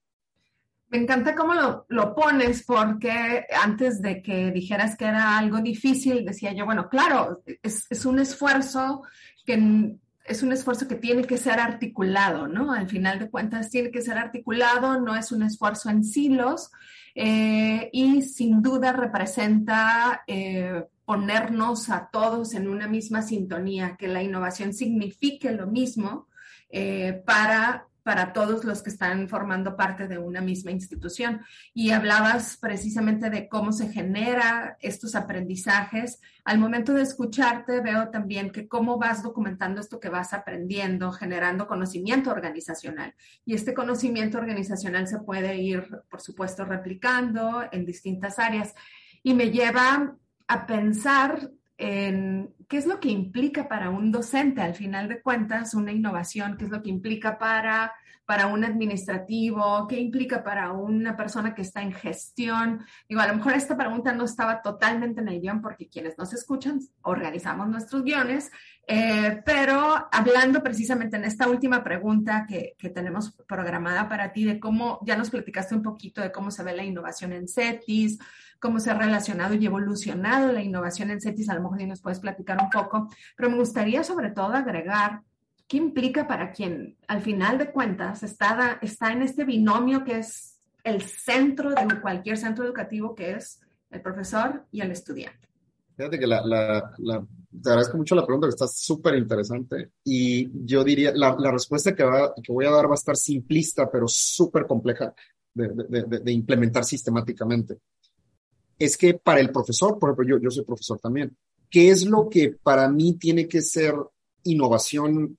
Me 0.88 0.98
encanta 0.98 1.34
cómo 1.34 1.54
lo, 1.54 1.86
lo, 1.88 2.14
pones 2.14 2.64
porque 2.66 3.46
antes 3.62 4.02
de 4.02 4.20
que 4.20 4.50
dijeras 4.50 4.94
que 4.94 5.06
era 5.06 5.38
algo 5.38 5.62
difícil, 5.62 6.22
decía 6.22 6.52
yo, 6.52 6.66
bueno, 6.66 6.90
claro, 6.90 7.42
es, 7.62 7.86
es 7.88 8.04
un 8.04 8.18
esfuerzo 8.18 9.02
que 9.46 9.96
es 10.32 10.42
un 10.42 10.52
esfuerzo 10.52 10.88
que 10.88 10.96
tiene 10.96 11.24
que 11.24 11.38
ser 11.38 11.60
articulado, 11.60 12.48
¿no? 12.48 12.72
Al 12.72 12.88
final 12.88 13.18
de 13.18 13.30
cuentas 13.30 13.70
tiene 13.70 13.90
que 13.90 14.02
ser 14.02 14.18
articulado, 14.18 15.00
no 15.00 15.14
es 15.14 15.30
un 15.30 15.42
esfuerzo 15.42 15.90
en 15.90 16.04
silos 16.04 16.70
eh, 17.14 17.90
y 17.92 18.22
sin 18.22 18.62
duda 18.62 18.92
representa 18.92 20.22
eh, 20.26 20.84
ponernos 21.04 21.90
a 21.90 22.08
todos 22.10 22.54
en 22.54 22.68
una 22.68 22.88
misma 22.88 23.22
sintonía, 23.22 23.96
que 23.98 24.08
la 24.08 24.22
innovación 24.22 24.72
signifique 24.72 25.52
lo 25.52 25.66
mismo 25.66 26.28
eh, 26.70 27.22
para 27.26 27.86
para 28.02 28.32
todos 28.32 28.64
los 28.64 28.82
que 28.82 28.90
están 28.90 29.28
formando 29.28 29.76
parte 29.76 30.08
de 30.08 30.18
una 30.18 30.40
misma 30.40 30.70
institución. 30.70 31.40
Y 31.72 31.90
hablabas 31.90 32.56
precisamente 32.56 33.30
de 33.30 33.48
cómo 33.48 33.72
se 33.72 33.88
genera 33.88 34.76
estos 34.80 35.14
aprendizajes. 35.14 36.20
Al 36.44 36.58
momento 36.58 36.94
de 36.94 37.02
escucharte, 37.02 37.80
veo 37.80 38.08
también 38.08 38.50
que 38.50 38.66
cómo 38.68 38.98
vas 38.98 39.22
documentando 39.22 39.80
esto 39.80 40.00
que 40.00 40.08
vas 40.08 40.32
aprendiendo, 40.32 41.12
generando 41.12 41.66
conocimiento 41.66 42.30
organizacional. 42.30 43.14
Y 43.44 43.54
este 43.54 43.74
conocimiento 43.74 44.38
organizacional 44.38 45.06
se 45.06 45.20
puede 45.20 45.56
ir, 45.56 45.86
por 46.10 46.20
supuesto, 46.20 46.64
replicando 46.64 47.64
en 47.70 47.84
distintas 47.84 48.38
áreas. 48.38 48.74
Y 49.22 49.34
me 49.34 49.50
lleva 49.50 50.16
a 50.48 50.66
pensar 50.66 51.50
en 51.82 52.54
qué 52.68 52.76
es 52.76 52.86
lo 52.86 53.00
que 53.00 53.08
implica 53.08 53.68
para 53.68 53.90
un 53.90 54.12
docente, 54.12 54.62
al 54.62 54.76
final 54.76 55.08
de 55.08 55.20
cuentas, 55.20 55.74
una 55.74 55.90
innovación, 55.90 56.56
qué 56.56 56.66
es 56.66 56.70
lo 56.70 56.80
que 56.80 56.90
implica 56.90 57.38
para, 57.38 57.92
para 58.24 58.46
un 58.46 58.64
administrativo, 58.64 59.88
qué 59.88 59.98
implica 59.98 60.44
para 60.44 60.70
una 60.70 61.16
persona 61.16 61.56
que 61.56 61.62
está 61.62 61.82
en 61.82 61.92
gestión. 61.92 62.86
Digo, 63.08 63.20
a 63.20 63.26
lo 63.26 63.34
mejor 63.34 63.54
esta 63.54 63.76
pregunta 63.76 64.12
no 64.12 64.26
estaba 64.26 64.62
totalmente 64.62 65.22
en 65.22 65.28
el 65.28 65.40
guion 65.40 65.60
porque 65.60 65.88
quienes 65.88 66.16
nos 66.16 66.32
escuchan 66.32 66.78
organizamos 67.02 67.68
nuestros 67.68 68.04
guiones, 68.04 68.52
eh, 68.86 69.42
pero 69.44 70.08
hablando 70.12 70.62
precisamente 70.62 71.16
en 71.16 71.24
esta 71.24 71.48
última 71.48 71.82
pregunta 71.82 72.46
que, 72.48 72.76
que 72.78 72.90
tenemos 72.90 73.32
programada 73.48 74.08
para 74.08 74.32
ti, 74.32 74.44
de 74.44 74.60
cómo 74.60 75.00
ya 75.04 75.16
nos 75.16 75.30
platicaste 75.30 75.74
un 75.74 75.82
poquito 75.82 76.20
de 76.20 76.30
cómo 76.30 76.52
se 76.52 76.62
ve 76.62 76.76
la 76.76 76.84
innovación 76.84 77.32
en 77.32 77.48
CETIS, 77.48 78.20
cómo 78.62 78.78
se 78.78 78.92
ha 78.92 78.94
relacionado 78.94 79.54
y 79.54 79.66
evolucionado 79.66 80.52
la 80.52 80.62
innovación 80.62 81.10
en 81.10 81.20
CETIS, 81.20 81.48
a 81.48 81.54
lo 81.56 81.62
mejor 81.62 81.78
si 81.80 81.86
nos 81.86 82.00
puedes 82.00 82.20
platicar 82.20 82.58
un 82.62 82.70
poco, 82.70 83.08
pero 83.36 83.50
me 83.50 83.56
gustaría 83.56 84.04
sobre 84.04 84.30
todo 84.30 84.54
agregar 84.54 85.22
qué 85.66 85.78
implica 85.78 86.28
para 86.28 86.52
quien 86.52 86.96
al 87.08 87.22
final 87.22 87.58
de 87.58 87.72
cuentas 87.72 88.22
está, 88.22 88.78
está 88.80 89.10
en 89.10 89.22
este 89.22 89.44
binomio 89.44 90.04
que 90.04 90.20
es 90.20 90.60
el 90.84 91.02
centro 91.02 91.70
de 91.70 92.00
cualquier 92.00 92.38
centro 92.38 92.64
educativo, 92.64 93.16
que 93.16 93.32
es 93.32 93.60
el 93.90 94.00
profesor 94.00 94.64
y 94.70 94.80
el 94.80 94.92
estudiante. 94.92 95.48
Fíjate 95.96 96.18
que 96.20 96.26
la, 96.26 96.40
la, 96.46 96.94
la, 96.98 97.26
te 97.62 97.68
agradezco 97.68 97.96
mucho 97.96 98.14
la 98.14 98.24
pregunta, 98.24 98.46
que 98.46 98.50
está 98.50 98.68
súper 98.68 99.16
interesante. 99.16 99.90
Y 100.04 100.48
yo 100.64 100.84
diría, 100.84 101.12
la, 101.14 101.34
la 101.36 101.50
respuesta 101.50 101.94
que, 101.94 102.04
va, 102.04 102.32
que 102.40 102.52
voy 102.52 102.64
a 102.64 102.70
dar 102.70 102.86
va 102.86 102.92
a 102.92 102.94
estar 102.94 103.16
simplista, 103.16 103.90
pero 103.90 104.06
súper 104.06 104.66
compleja 104.66 105.12
de, 105.52 105.68
de, 105.68 106.02
de, 106.04 106.18
de, 106.20 106.32
implementar 106.32 106.84
sistemáticamente 106.84 107.78
es 108.78 108.96
que 108.96 109.14
para 109.14 109.40
el 109.40 109.50
profesor, 109.50 109.98
por 109.98 110.10
ejemplo, 110.10 110.38
yo, 110.40 110.50
soy 110.50 110.64
profesor 110.64 110.98
también, 110.98 111.36
¿qué 111.70 111.90
es 111.90 112.04
lo 112.04 112.28
que 112.28 112.50
para 112.62 112.88
mí 112.88 113.14
tiene 113.14 113.48
que 113.48 113.62
ser 113.62 113.94
innovación 114.44 115.38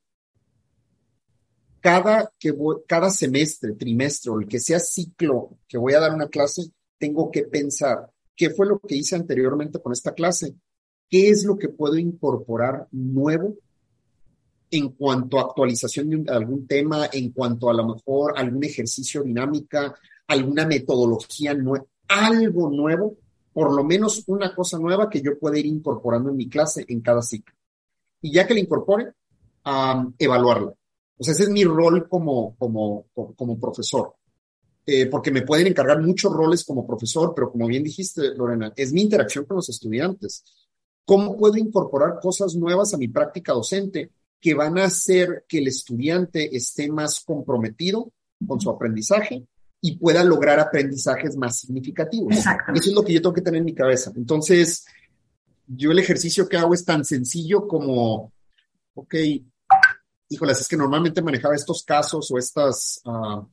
cada, 1.80 2.32
que 2.40 2.54
cada 2.88 3.10
semestre, 3.10 3.74
trimestre 3.74 4.32
o 4.32 4.40
el 4.40 4.48
que 4.48 4.60
sea 4.60 4.80
ciclo 4.80 5.58
que 5.68 5.78
voy 5.78 5.94
a 5.94 6.00
dar 6.00 6.14
una 6.14 6.30
clase? 6.30 6.72
tengo 7.04 7.30
que 7.30 7.44
pensar 7.44 8.10
qué 8.34 8.50
fue 8.50 8.66
lo 8.66 8.80
que 8.80 8.96
hice 8.96 9.18
anteriormente 9.18 9.82
con 9.82 9.92
esta 9.92 10.14
clase, 10.14 10.56
qué 11.10 11.28
es 11.28 11.44
lo 11.44 11.58
que 11.58 11.68
puedo 11.68 11.98
incorporar 11.98 12.88
nuevo 12.92 13.56
en 14.72 14.88
cuanto 14.88 15.38
a 15.38 15.42
actualización 15.42 16.24
de 16.24 16.32
algún 16.32 16.66
tema, 16.66 17.10
en 17.12 17.34
cuanto 17.34 17.70
a 17.70 17.74
lo 17.74 17.94
mejor 17.94 18.36
algún 18.38 18.64
ejercicio 18.64 19.22
dinámica, 19.22 19.94
alguna 20.26 20.66
metodología 20.66 21.54
nueva, 21.54 21.86
algo 22.08 22.70
nuevo, 22.70 23.18
por 23.54 23.74
lo 23.74 23.84
menos 23.84 24.24
una 24.28 24.54
cosa 24.54 24.80
nueva 24.80 25.10
que 25.10 25.22
yo 25.22 25.38
pueda 25.40 25.58
ir 25.60 25.68
incorporando 25.68 26.30
en 26.30 26.38
mi 26.38 26.50
clase 26.50 26.86
en 26.88 27.02
cada 27.02 27.22
ciclo. 27.22 27.56
Y 28.22 28.32
ya 28.32 28.48
que 28.48 28.54
la 28.54 28.60
incorpore, 28.60 29.14
evaluarla. 30.18 30.74
O 31.18 31.24
sea, 31.24 31.34
ese 31.34 31.44
es 31.44 31.50
mi 31.50 31.64
rol 31.64 32.08
como, 32.10 32.56
como, 32.58 33.06
como, 33.14 33.60
profesor. 33.60 34.16
Eh, 34.86 35.06
porque 35.06 35.32
me 35.32 35.44
pueden 35.44 35.68
encargar 35.68 36.02
muchos 36.02 36.34
roles 36.34 36.66
como 36.66 36.86
profesor, 36.86 37.34
pero 37.34 37.52
como 37.52 37.68
bien 37.68 37.84
dijiste, 37.84 38.36
Lorena, 38.36 38.74
es 38.76 38.92
mi 38.92 39.02
interacción 39.02 39.46
con 39.46 39.58
los 39.58 39.70
estudiantes. 39.70 40.44
¿Cómo 41.06 41.38
puedo 41.38 41.58
incorporar 41.58 42.20
cosas 42.22 42.56
nuevas 42.56 42.94
a 42.94 42.98
mi 42.98 43.08
práctica 43.08 43.54
docente 43.54 44.12
que 44.40 44.54
van 44.54 44.78
a 44.78 44.86
hacer 44.86 45.46
que 45.48 45.60
el 45.60 45.68
estudiante 45.68 46.56
esté 46.56 46.92
más 46.92 47.22
comprometido 47.24 48.12
con 48.46 48.60
su 48.60 48.70
aprendizaje 48.70 49.48
y 49.86 49.98
pueda 49.98 50.24
lograr 50.24 50.62
aprendizajes 50.62 51.36
más 51.36 51.60
significativos. 51.60 52.34
Exacto. 52.34 52.72
Eso 52.74 52.90
es 52.90 52.96
lo 52.96 53.04
que 53.04 53.12
yo 53.12 53.22
tengo 53.22 53.36
que 53.36 53.42
tener 53.42 53.60
en 53.60 53.66
mi 53.66 53.76
cabeza. 53.76 54.14
Entonces, 54.16 54.86
yo 55.68 55.92
el 55.92 56.00
ejercicio 56.00 56.48
que 56.48 56.56
hago 56.56 56.74
es 56.74 56.86
tan 56.86 57.04
sencillo 57.04 57.68
como, 57.68 58.32
ok, 58.94 59.16
híjolas, 60.30 60.62
es 60.62 60.70
que 60.70 60.78
normalmente 60.78 61.22
manejaba 61.22 61.54
estos 61.54 61.84
casos 61.84 62.32
o 62.32 62.38
estas, 62.38 63.02
uh, 63.04 63.46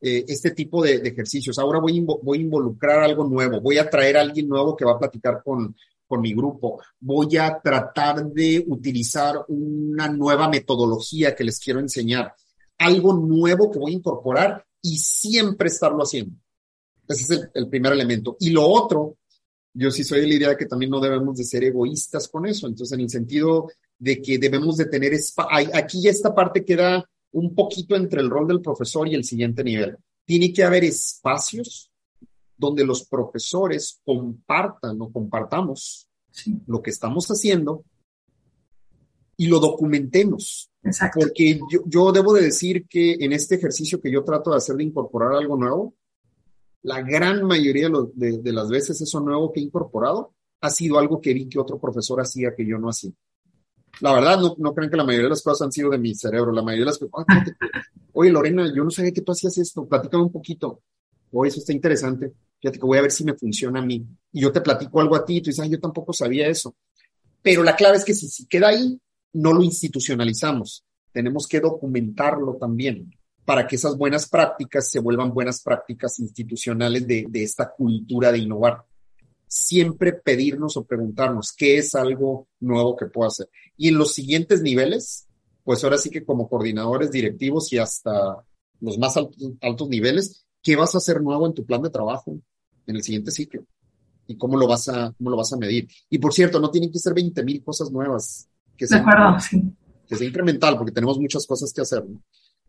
eh, 0.00 0.24
este 0.26 0.52
tipo 0.52 0.82
de, 0.82 1.00
de, 1.00 1.10
ejercicios. 1.10 1.58
Ahora 1.58 1.80
voy, 1.80 2.00
voy 2.00 2.38
a 2.38 2.40
involucrar 2.40 3.00
algo 3.00 3.24
nuevo, 3.24 3.60
voy 3.60 3.76
a 3.76 3.90
traer 3.90 4.16
a 4.16 4.22
alguien 4.22 4.48
nuevo 4.48 4.74
que 4.74 4.86
va 4.86 4.92
a 4.92 4.98
platicar 4.98 5.42
con, 5.44 5.76
con 6.06 6.22
mi 6.22 6.32
grupo. 6.32 6.80
Voy 6.98 7.36
a 7.36 7.60
tratar 7.62 8.24
de 8.24 8.64
utilizar 8.68 9.44
una 9.48 10.08
nueva 10.08 10.48
metodología 10.48 11.34
que 11.34 11.44
les 11.44 11.60
quiero 11.60 11.78
enseñar, 11.78 12.34
algo 12.78 13.12
nuevo 13.12 13.70
que 13.70 13.78
voy 13.78 13.92
a 13.92 13.96
incorporar 13.96 14.64
y 14.84 14.98
siempre 14.98 15.68
estarlo 15.68 16.02
haciendo. 16.02 16.36
Ese 17.08 17.34
es 17.34 17.48
el, 17.54 17.68
primer 17.68 17.94
elemento. 17.94 18.36
Y 18.38 18.50
lo 18.50 18.68
otro, 18.68 19.16
yo 19.72 19.90
sí 19.90 20.04
soy 20.04 20.20
de 20.20 20.26
la 20.28 20.34
idea 20.34 20.48
de 20.50 20.56
que 20.58 20.66
también 20.66 20.90
no 20.90 21.00
debemos 21.00 21.38
de 21.38 21.44
ser 21.44 21.64
egoístas 21.64 22.28
con 22.28 22.46
eso. 22.46 22.66
Entonces, 22.66 22.92
en 22.92 23.00
el 23.00 23.08
sentido 23.08 23.70
de 23.98 24.20
que 24.20 24.38
debemos 24.38 24.76
de 24.76 24.84
tener, 24.84 25.12
aquí 25.72 26.02
ya 26.02 26.10
esta 26.10 26.34
parte 26.34 26.66
queda 26.66 27.08
un 27.32 27.54
poquito 27.54 27.96
entre 27.96 28.20
el 28.20 28.28
rol 28.28 28.46
del 28.46 28.60
profesor 28.60 29.08
y 29.08 29.14
el 29.14 29.24
siguiente 29.24 29.64
nivel. 29.64 29.96
Tiene 30.26 30.52
que 30.52 30.62
haber 30.62 30.84
espacios 30.84 31.90
donde 32.54 32.84
los 32.84 33.04
profesores 33.04 34.00
compartan 34.04 35.00
o 35.00 35.10
compartamos 35.10 36.08
lo 36.66 36.82
que 36.82 36.90
estamos 36.90 37.26
haciendo 37.28 37.84
y 39.36 39.46
lo 39.46 39.58
documentemos. 39.60 40.70
Porque 41.14 41.60
yo, 41.86 42.12
debo 42.12 42.34
de 42.34 42.42
decir 42.42 42.86
que 42.88 43.14
en 43.20 43.32
este 43.32 43.54
ejercicio 43.54 44.00
que 44.00 44.12
yo 44.12 44.22
trato 44.22 44.50
de 44.50 44.58
hacer 44.58 44.76
de 44.76 44.84
incorporar 44.84 45.32
algo 45.32 45.56
nuevo, 45.56 45.94
la 46.82 47.00
gran 47.00 47.44
mayoría 47.44 47.88
de, 48.14 48.52
las 48.52 48.68
veces 48.68 49.00
eso 49.00 49.20
nuevo 49.20 49.52
que 49.52 49.60
he 49.60 49.62
incorporado 49.62 50.34
ha 50.60 50.70
sido 50.70 50.98
algo 50.98 51.20
que 51.20 51.32
vi 51.32 51.48
que 51.48 51.58
otro 51.58 51.78
profesor 51.78 52.20
hacía 52.20 52.54
que 52.54 52.66
yo 52.66 52.78
no 52.78 52.90
hacía. 52.90 53.12
La 54.00 54.12
verdad, 54.12 54.38
no, 54.38 54.54
no 54.58 54.74
crean 54.74 54.90
que 54.90 54.96
la 54.96 55.04
mayoría 55.04 55.26
de 55.26 55.30
las 55.30 55.42
cosas 55.42 55.66
han 55.66 55.72
sido 55.72 55.90
de 55.90 55.98
mi 55.98 56.14
cerebro. 56.14 56.52
La 56.52 56.62
mayoría 56.62 56.84
de 56.84 56.90
las 56.90 56.98
cosas, 56.98 57.26
oye 58.12 58.30
Lorena, 58.30 58.70
yo 58.74 58.84
no 58.84 58.90
sabía 58.90 59.12
que 59.12 59.22
tú 59.22 59.32
hacías 59.32 59.56
esto, 59.56 59.86
platícame 59.86 60.24
un 60.24 60.32
poquito. 60.32 60.82
Oye, 61.30 61.48
eso 61.48 61.60
está 61.60 61.72
interesante 61.72 62.34
fíjate 62.64 62.78
que 62.78 62.86
voy 62.86 62.96
a 62.96 63.02
ver 63.02 63.10
si 63.10 63.24
me 63.24 63.34
funciona 63.34 63.80
a 63.80 63.84
mí. 63.84 64.06
Y 64.32 64.40
yo 64.40 64.50
te 64.50 64.62
platico 64.62 64.98
algo 64.98 65.14
a 65.16 65.24
ti 65.24 65.36
y 65.36 65.42
tú 65.42 65.50
dices, 65.50 65.68
yo 65.68 65.78
tampoco 65.78 66.14
sabía 66.14 66.48
eso. 66.48 66.74
Pero 67.42 67.62
la 67.62 67.76
clave 67.76 67.98
es 67.98 68.04
que 68.06 68.14
si, 68.14 68.26
si 68.26 68.46
queda 68.46 68.68
ahí, 68.68 68.98
no 69.34 69.52
lo 69.52 69.62
institucionalizamos. 69.62 70.84
Tenemos 71.12 71.46
que 71.46 71.60
documentarlo 71.60 72.56
también 72.56 73.14
para 73.44 73.66
que 73.66 73.76
esas 73.76 73.96
buenas 73.96 74.28
prácticas 74.28 74.90
se 74.90 75.00
vuelvan 75.00 75.34
buenas 75.34 75.62
prácticas 75.62 76.18
institucionales 76.18 77.06
de, 77.06 77.26
de 77.28 77.42
esta 77.42 77.70
cultura 77.70 78.32
de 78.32 78.38
innovar. 78.38 78.84
Siempre 79.46 80.14
pedirnos 80.14 80.76
o 80.76 80.84
preguntarnos 80.84 81.52
qué 81.52 81.76
es 81.76 81.94
algo 81.94 82.48
nuevo 82.60 82.96
que 82.96 83.06
puedo 83.06 83.28
hacer. 83.28 83.48
Y 83.76 83.88
en 83.88 83.98
los 83.98 84.14
siguientes 84.14 84.62
niveles, 84.62 85.28
pues 85.62 85.84
ahora 85.84 85.98
sí 85.98 86.08
que 86.08 86.24
como 86.24 86.48
coordinadores 86.48 87.10
directivos 87.10 87.72
y 87.72 87.78
hasta 87.78 88.42
los 88.80 88.98
más 88.98 89.16
altos 89.16 89.88
niveles, 89.88 90.46
¿qué 90.62 90.74
vas 90.74 90.94
a 90.94 90.98
hacer 90.98 91.20
nuevo 91.20 91.46
en 91.46 91.54
tu 91.54 91.64
plan 91.64 91.82
de 91.82 91.90
trabajo? 91.90 92.40
en 92.86 92.96
el 92.96 93.02
siguiente 93.02 93.30
ciclo 93.30 93.64
y 94.26 94.36
cómo 94.36 94.56
lo 94.56 94.66
vas 94.66 94.88
a, 94.88 95.12
cómo 95.16 95.30
lo 95.30 95.36
vas 95.36 95.52
a 95.52 95.56
medir. 95.56 95.88
Y 96.08 96.18
por 96.18 96.32
cierto, 96.32 96.58
no 96.58 96.70
tienen 96.70 96.90
que 96.90 96.98
ser 96.98 97.12
20 97.12 97.42
mil 97.44 97.62
cosas 97.62 97.90
nuevas. 97.90 98.48
Que 98.76 98.86
de 98.86 98.96
acuerdo, 98.96 99.38
sí. 99.40 99.62
Que 100.06 100.16
sea 100.16 100.26
incremental, 100.26 100.76
porque 100.76 100.92
tenemos 100.92 101.18
muchas 101.18 101.46
cosas 101.46 101.72
que 101.72 101.80
hacer. 101.80 102.04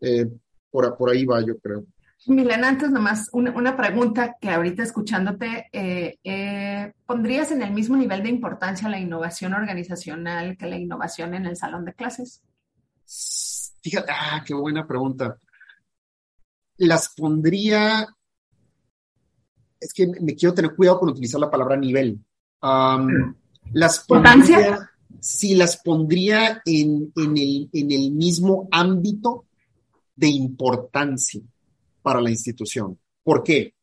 Eh, 0.00 0.26
por, 0.70 0.96
por 0.96 1.10
ahí 1.10 1.24
va, 1.24 1.40
yo 1.40 1.58
creo. 1.58 1.84
Milena, 2.26 2.68
antes 2.68 2.90
nomás 2.90 3.28
una, 3.32 3.52
una 3.52 3.76
pregunta 3.76 4.36
que 4.40 4.50
ahorita 4.50 4.82
escuchándote, 4.82 5.68
eh, 5.72 6.18
eh, 6.24 6.92
¿pondrías 7.06 7.52
en 7.52 7.62
el 7.62 7.72
mismo 7.72 7.96
nivel 7.96 8.22
de 8.22 8.30
importancia 8.30 8.88
la 8.88 8.98
innovación 8.98 9.54
organizacional 9.54 10.56
que 10.56 10.66
la 10.66 10.76
innovación 10.76 11.34
en 11.34 11.46
el 11.46 11.56
salón 11.56 11.84
de 11.84 11.94
clases? 11.94 12.42
Fíjate, 13.80 14.12
ah, 14.12 14.42
qué 14.44 14.54
buena 14.54 14.86
pregunta. 14.86 15.38
Las 16.78 17.14
pondría 17.14 18.08
es 19.78 19.92
que 19.92 20.06
me 20.20 20.34
quiero 20.34 20.54
tener 20.54 20.74
cuidado 20.74 20.98
con 20.98 21.10
utilizar 21.10 21.40
la 21.40 21.50
palabra 21.50 21.76
nivel. 21.76 22.18
las 23.72 24.04
pondría, 24.06 24.90
sí, 25.20 25.54
las 25.54 25.78
pondría 25.78 26.62
en, 26.64 27.12
el, 27.16 27.68
en 27.72 27.92
el 27.92 28.12
mismo 28.12 28.68
ámbito 28.70 29.46
de 30.14 30.28
importancia 30.28 31.40
para 32.02 32.20
la 32.20 32.30
institución. 32.30 32.98
¿Por 33.22 33.42
qué? 33.42 33.74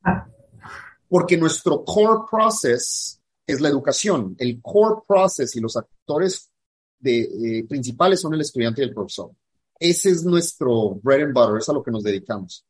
Porque 1.08 1.38
nuestro 1.38 1.84
core 1.84 2.22
process 2.30 3.20
es 3.46 3.62
la 3.62 3.70
educación. 3.70 4.36
El 4.38 4.62
core 4.62 5.02
process 5.08 5.56
y 5.56 5.60
los 5.60 5.76
actores 5.76 6.50
eh, 7.04 7.66
principales 7.68 8.22
son 8.22 8.34
el 8.34 8.42
estudiante 8.42 8.82
y 8.82 8.86
el 8.86 8.94
profesor. 8.94 9.32
Ese 9.80 10.10
es 10.10 10.24
nuestro 10.24 10.96
bread 11.02 11.24
and 11.24 11.34
butter, 11.34 11.58
es 11.58 11.68
a 11.68 11.74
lo 11.74 11.84
que 11.84 11.92
nos 11.92 12.04
dedicamos 12.04 12.66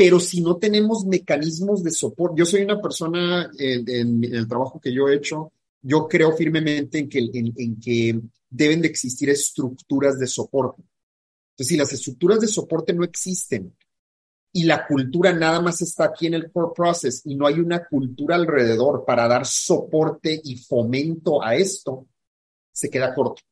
pero 0.00 0.18
si 0.18 0.40
no 0.40 0.56
tenemos 0.56 1.04
mecanismos 1.04 1.82
de 1.84 1.90
soporte, 1.90 2.38
yo 2.38 2.46
soy 2.46 2.62
una 2.62 2.80
persona 2.80 3.50
en, 3.58 4.24
el 4.24 4.48
trabajo 4.48 4.80
que 4.80 4.94
yo 4.94 5.10
he 5.10 5.16
hecho, 5.16 5.52
yo 5.82 6.06
creo 6.08 6.36
firmemente 6.36 6.98
en 6.98 7.08
que, 7.08 7.18
en, 7.18 7.80
que 7.80 8.20
deben 8.48 8.82
de 8.82 8.88
existir 8.88 9.30
estructuras 9.30 10.18
de 10.18 10.26
soporte. 10.26 10.82
Entonces, 11.52 11.68
si 11.68 11.76
las 11.76 11.92
estructuras 11.92 12.40
de 12.40 12.48
soporte 12.48 12.92
no 12.92 13.04
existen 13.04 13.76
y 14.52 14.64
la 14.64 14.86
cultura 14.86 15.32
nada 15.32 15.60
más 15.60 15.80
está 15.80 16.06
aquí 16.06 16.26
en 16.26 16.34
el 16.34 16.50
core 16.50 16.72
process 16.74 17.22
y 17.24 17.36
no 17.36 17.46
hay 17.46 17.60
una 17.60 17.86
cultura 17.86 18.34
alrededor 18.34 19.04
para 19.06 19.28
dar 19.28 19.46
soporte 19.46 20.40
y 20.42 20.56
fomento 20.56 21.42
a 21.42 21.54
esto, 21.54 22.06
se 22.72 22.90
queda 22.90 23.14
corto. 23.14 23.42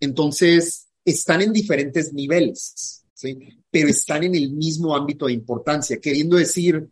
Entonces, 0.00 0.88
están 1.04 1.42
en 1.42 1.52
diferentes 1.52 2.12
niveles. 2.12 3.04
¿sí? 3.12 3.38
Pero 3.70 3.88
están 3.88 4.24
en 4.24 4.34
el 4.34 4.50
mismo 4.52 4.94
ámbito 4.94 5.26
de 5.26 5.32
importancia, 5.32 5.98
queriendo 5.98 6.36
decir, 6.36 6.88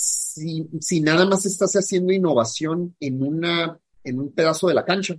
si, 0.00 1.00
nada 1.00 1.26
más 1.26 1.46
estás 1.46 1.72
haciendo 1.74 2.12
innovación 2.12 2.94
en, 3.00 3.22
una, 3.22 3.78
en 4.04 4.20
un 4.20 4.32
pedazo 4.32 4.68
de 4.68 4.74
la 4.74 4.84
cancha, 4.84 5.16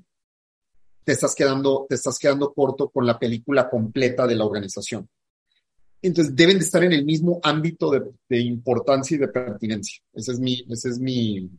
te 1.04 1.12
estás 1.12 1.36
quedando, 1.36 1.86
te 1.90 1.96
estás 1.96 2.18
quedando 2.20 2.54
corto 2.54 2.90
con 2.90 3.06
la 3.06 3.18
película 3.18 3.70
completa 3.70 4.28
de 4.28 4.36
la 4.36 4.46
organización. 4.46 5.10
Entonces 6.02 6.36
deben 6.36 6.60
de 6.60 6.66
estar 6.66 6.84
en 6.84 6.94
el 6.94 7.04
mismo 7.04 7.40
ámbito 7.44 7.92
de, 7.92 8.04
de 8.30 8.40
importancia 8.40 9.16
y 9.16 9.20
de 9.20 9.28
pertinencia. 9.28 10.02
Esa 10.14 10.32
es 10.32 10.40
mi, 10.40 10.66
esa 10.70 10.90
es 10.90 11.00
mi, 11.00 11.50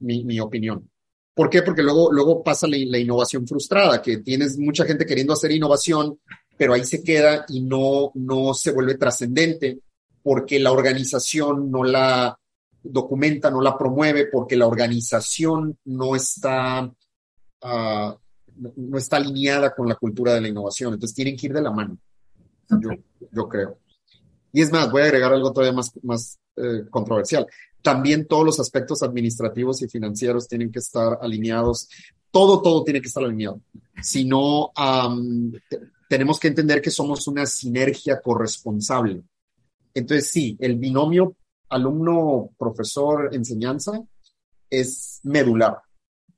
mi, 0.00 0.24
mi 0.24 0.38
opinión. 0.38 0.88
¿Por 1.34 1.50
qué? 1.50 1.62
Porque 1.62 1.82
luego, 1.82 2.12
luego 2.12 2.44
pasa 2.44 2.68
la, 2.68 2.76
la, 2.86 2.98
innovación 2.98 3.48
frustrada, 3.48 4.00
que 4.00 4.18
tienes 4.18 4.56
mucha 4.56 4.84
gente 4.84 5.04
queriendo 5.04 5.32
hacer 5.32 5.50
innovación 5.50 6.20
pero 6.56 6.74
ahí 6.74 6.84
se 6.84 7.02
queda 7.02 7.44
y 7.48 7.60
no, 7.60 8.12
no 8.14 8.54
se 8.54 8.72
vuelve 8.72 8.96
trascendente 8.96 9.80
porque 10.22 10.58
la 10.58 10.72
organización 10.72 11.70
no 11.70 11.84
la 11.84 12.38
documenta, 12.84 13.50
no 13.50 13.60
la 13.60 13.76
promueve, 13.76 14.26
porque 14.26 14.56
la 14.56 14.66
organización 14.66 15.78
no 15.86 16.14
está, 16.14 16.84
uh, 16.84 18.14
no 18.76 18.98
está 18.98 19.16
alineada 19.16 19.74
con 19.74 19.88
la 19.88 19.96
cultura 19.96 20.34
de 20.34 20.42
la 20.42 20.48
innovación. 20.48 20.94
Entonces 20.94 21.16
tienen 21.16 21.36
que 21.36 21.46
ir 21.46 21.52
de 21.54 21.62
la 21.62 21.70
mano, 21.70 21.98
yo, 22.68 22.90
yo 23.32 23.48
creo. 23.48 23.78
Y 24.52 24.62
es 24.62 24.70
más, 24.70 24.90
voy 24.90 25.02
a 25.02 25.06
agregar 25.06 25.32
algo 25.32 25.52
todavía 25.52 25.74
más, 25.74 25.90
más 26.02 26.38
eh, 26.56 26.84
controversial. 26.88 27.46
También 27.82 28.28
todos 28.28 28.44
los 28.44 28.60
aspectos 28.60 29.02
administrativos 29.02 29.82
y 29.82 29.88
financieros 29.88 30.46
tienen 30.46 30.70
que 30.70 30.78
estar 30.78 31.18
alineados. 31.20 31.88
Todo, 32.30 32.62
todo 32.62 32.84
tiene 32.84 33.00
que 33.00 33.08
estar 33.08 33.24
alineado. 33.24 33.60
Si 34.00 34.24
no, 34.24 34.70
um, 34.78 35.52
tenemos 36.08 36.38
que 36.38 36.48
entender 36.48 36.80
que 36.80 36.90
somos 36.90 37.26
una 37.26 37.46
sinergia 37.46 38.20
corresponsable. 38.20 39.22
Entonces, 39.92 40.30
sí, 40.30 40.56
el 40.60 40.76
binomio 40.76 41.36
alumno, 41.74 42.50
profesor, 42.56 43.30
enseñanza 43.34 44.00
es 44.70 45.20
medular. 45.24 45.78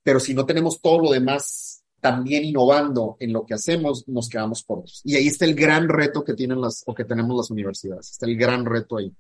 Pero 0.03 0.19
si 0.21 0.35
no 0.35 0.47
tenemos 0.47 0.81
todo 0.81 1.01
lo 1.01 1.13
demás 1.13 1.85
también 2.01 2.45
innovando 2.45 3.17
en 3.19 3.33
lo 3.33 3.45
que 3.45 3.55
hacemos, 3.55 4.07
nos 4.09 4.29
quedamos 4.29 4.63
cortos. 4.63 5.01
Y 5.05 5.17
ahí 5.17 5.27
está 5.27 5.45
el 5.45 5.55
gran 5.55 5.89
reto 5.89 6.25
que 6.25 6.35
tienen 6.35 6.61
las 6.61 6.83
o 6.87 6.95
que 6.95 7.05
tenemos 7.05 7.37
las 7.37 7.51
universidades. 7.51 8.13
Está 8.13 8.27
el 8.27 8.37
gran 8.37 8.65
reto 8.65 8.99
ahí. 8.99 9.13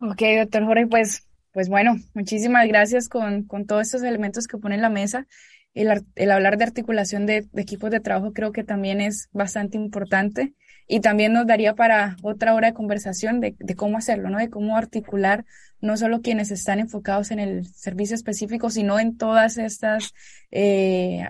Ok, 0.00 0.22
doctor 0.38 0.64
Jorge, 0.64 0.86
pues, 0.86 1.26
pues 1.52 1.68
bueno, 1.68 1.96
muchísimas 2.14 2.66
gracias 2.68 3.08
con, 3.08 3.42
con 3.44 3.66
todos 3.66 3.82
estos 3.82 4.02
elementos 4.02 4.46
que 4.46 4.56
pone 4.56 4.76
en 4.76 4.82
la 4.82 4.90
mesa. 4.90 5.26
El, 5.74 6.04
el 6.14 6.30
hablar 6.30 6.56
de 6.56 6.64
articulación 6.64 7.26
de, 7.26 7.48
de, 7.52 7.62
equipos 7.62 7.90
de 7.90 8.00
trabajo 8.00 8.32
creo 8.32 8.52
que 8.52 8.64
también 8.64 9.00
es 9.00 9.28
bastante 9.32 9.76
importante 9.76 10.54
y 10.88 11.00
también 11.00 11.34
nos 11.34 11.46
daría 11.46 11.74
para 11.74 12.16
otra 12.22 12.54
hora 12.54 12.68
de 12.68 12.74
conversación 12.74 13.40
de, 13.40 13.54
cómo 13.76 13.98
hacerlo, 13.98 14.30
¿no? 14.30 14.38
De 14.38 14.48
cómo 14.48 14.76
articular 14.76 15.44
no 15.80 15.96
solo 15.98 16.22
quienes 16.22 16.50
están 16.50 16.80
enfocados 16.80 17.30
en 17.30 17.38
el 17.38 17.66
servicio 17.66 18.16
específico, 18.16 18.70
sino 18.70 18.98
en 18.98 19.18
todas 19.18 19.58
estas, 19.58 20.14
eh, 20.50 21.24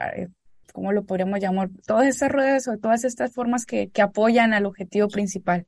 ¿cómo 0.73 0.93
lo 0.93 1.05
podríamos 1.05 1.41
llamar? 1.41 1.71
Todas 1.87 2.07
estas 2.07 2.31
ruedas 2.31 2.69
o 2.69 2.79
todas 2.79 3.05
estas 3.05 3.33
formas 3.33 3.67
que, 3.67 3.91
que 3.91 4.01
apoyan 4.01 4.55
al 4.55 4.65
objetivo 4.65 5.09
principal. 5.09 5.67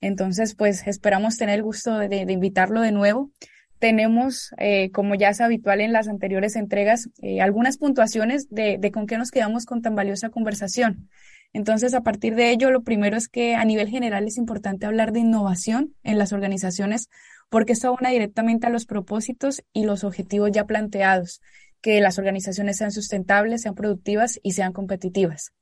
Entonces, 0.00 0.56
pues 0.56 0.86
esperamos 0.86 1.36
tener 1.36 1.54
el 1.54 1.62
gusto 1.62 1.96
de, 1.96 2.26
invitarlo 2.28 2.80
de 2.80 2.90
nuevo. 2.92 3.30
Tenemos, 3.78 4.50
eh, 4.58 4.90
como 4.90 5.14
ya 5.14 5.28
es 5.28 5.40
habitual 5.40 5.80
en 5.80 5.92
las 5.92 6.08
anteriores 6.08 6.56
entregas, 6.56 7.08
eh, 7.22 7.40
algunas 7.40 7.78
puntuaciones 7.78 8.48
de 8.50 8.90
con 8.92 9.06
qué 9.06 9.16
nos 9.16 9.30
quedamos 9.30 9.64
con 9.64 9.80
tan 9.80 9.94
valiosa 9.94 10.30
conversación. 10.30 11.08
Entonces, 11.52 11.94
a 11.94 12.02
partir 12.02 12.34
de 12.34 12.50
ello, 12.50 12.70
lo 12.70 12.82
primero 12.82 13.16
es 13.16 13.28
que 13.28 13.54
a 13.54 13.64
nivel 13.64 13.88
general 13.88 14.26
es 14.26 14.36
importante 14.36 14.86
hablar 14.86 15.12
de 15.12 15.20
innovación 15.20 15.94
en 16.02 16.18
las 16.18 16.32
organizaciones 16.32 17.08
porque 17.48 17.72
esto 17.72 17.88
abona 17.88 18.10
directamente 18.10 18.66
a 18.66 18.70
los 18.70 18.84
propósitos 18.84 19.62
y 19.72 19.84
los 19.84 20.04
objetivos 20.04 20.50
ya 20.52 20.64
planteados, 20.64 21.40
que 21.80 22.00
las 22.00 22.18
organizaciones 22.18 22.76
sean 22.76 22.92
sustentables, 22.92 23.62
sean 23.62 23.74
productivas 23.74 24.38
y 24.42 24.52
sean 24.52 24.72
competitivas. 24.72 25.52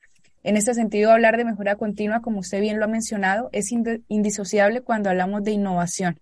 En 0.43 0.57
este 0.57 0.75
sentido, 0.75 1.13
hablar 1.13 1.37
de 1.37 1.45
mejora 1.45 1.77
continua, 1.77 2.23
como 2.23 2.41
usted 2.41 2.61
bien 2.61 2.79
lo 2.79 2.85
ha 2.85 2.89
mencionado, 2.89 3.49
es 3.53 3.73
indisociable 3.73 4.81
cuando 4.81 5.11
hablamos 5.11 5.43
de 5.43 5.53
innovación. 5.53 6.21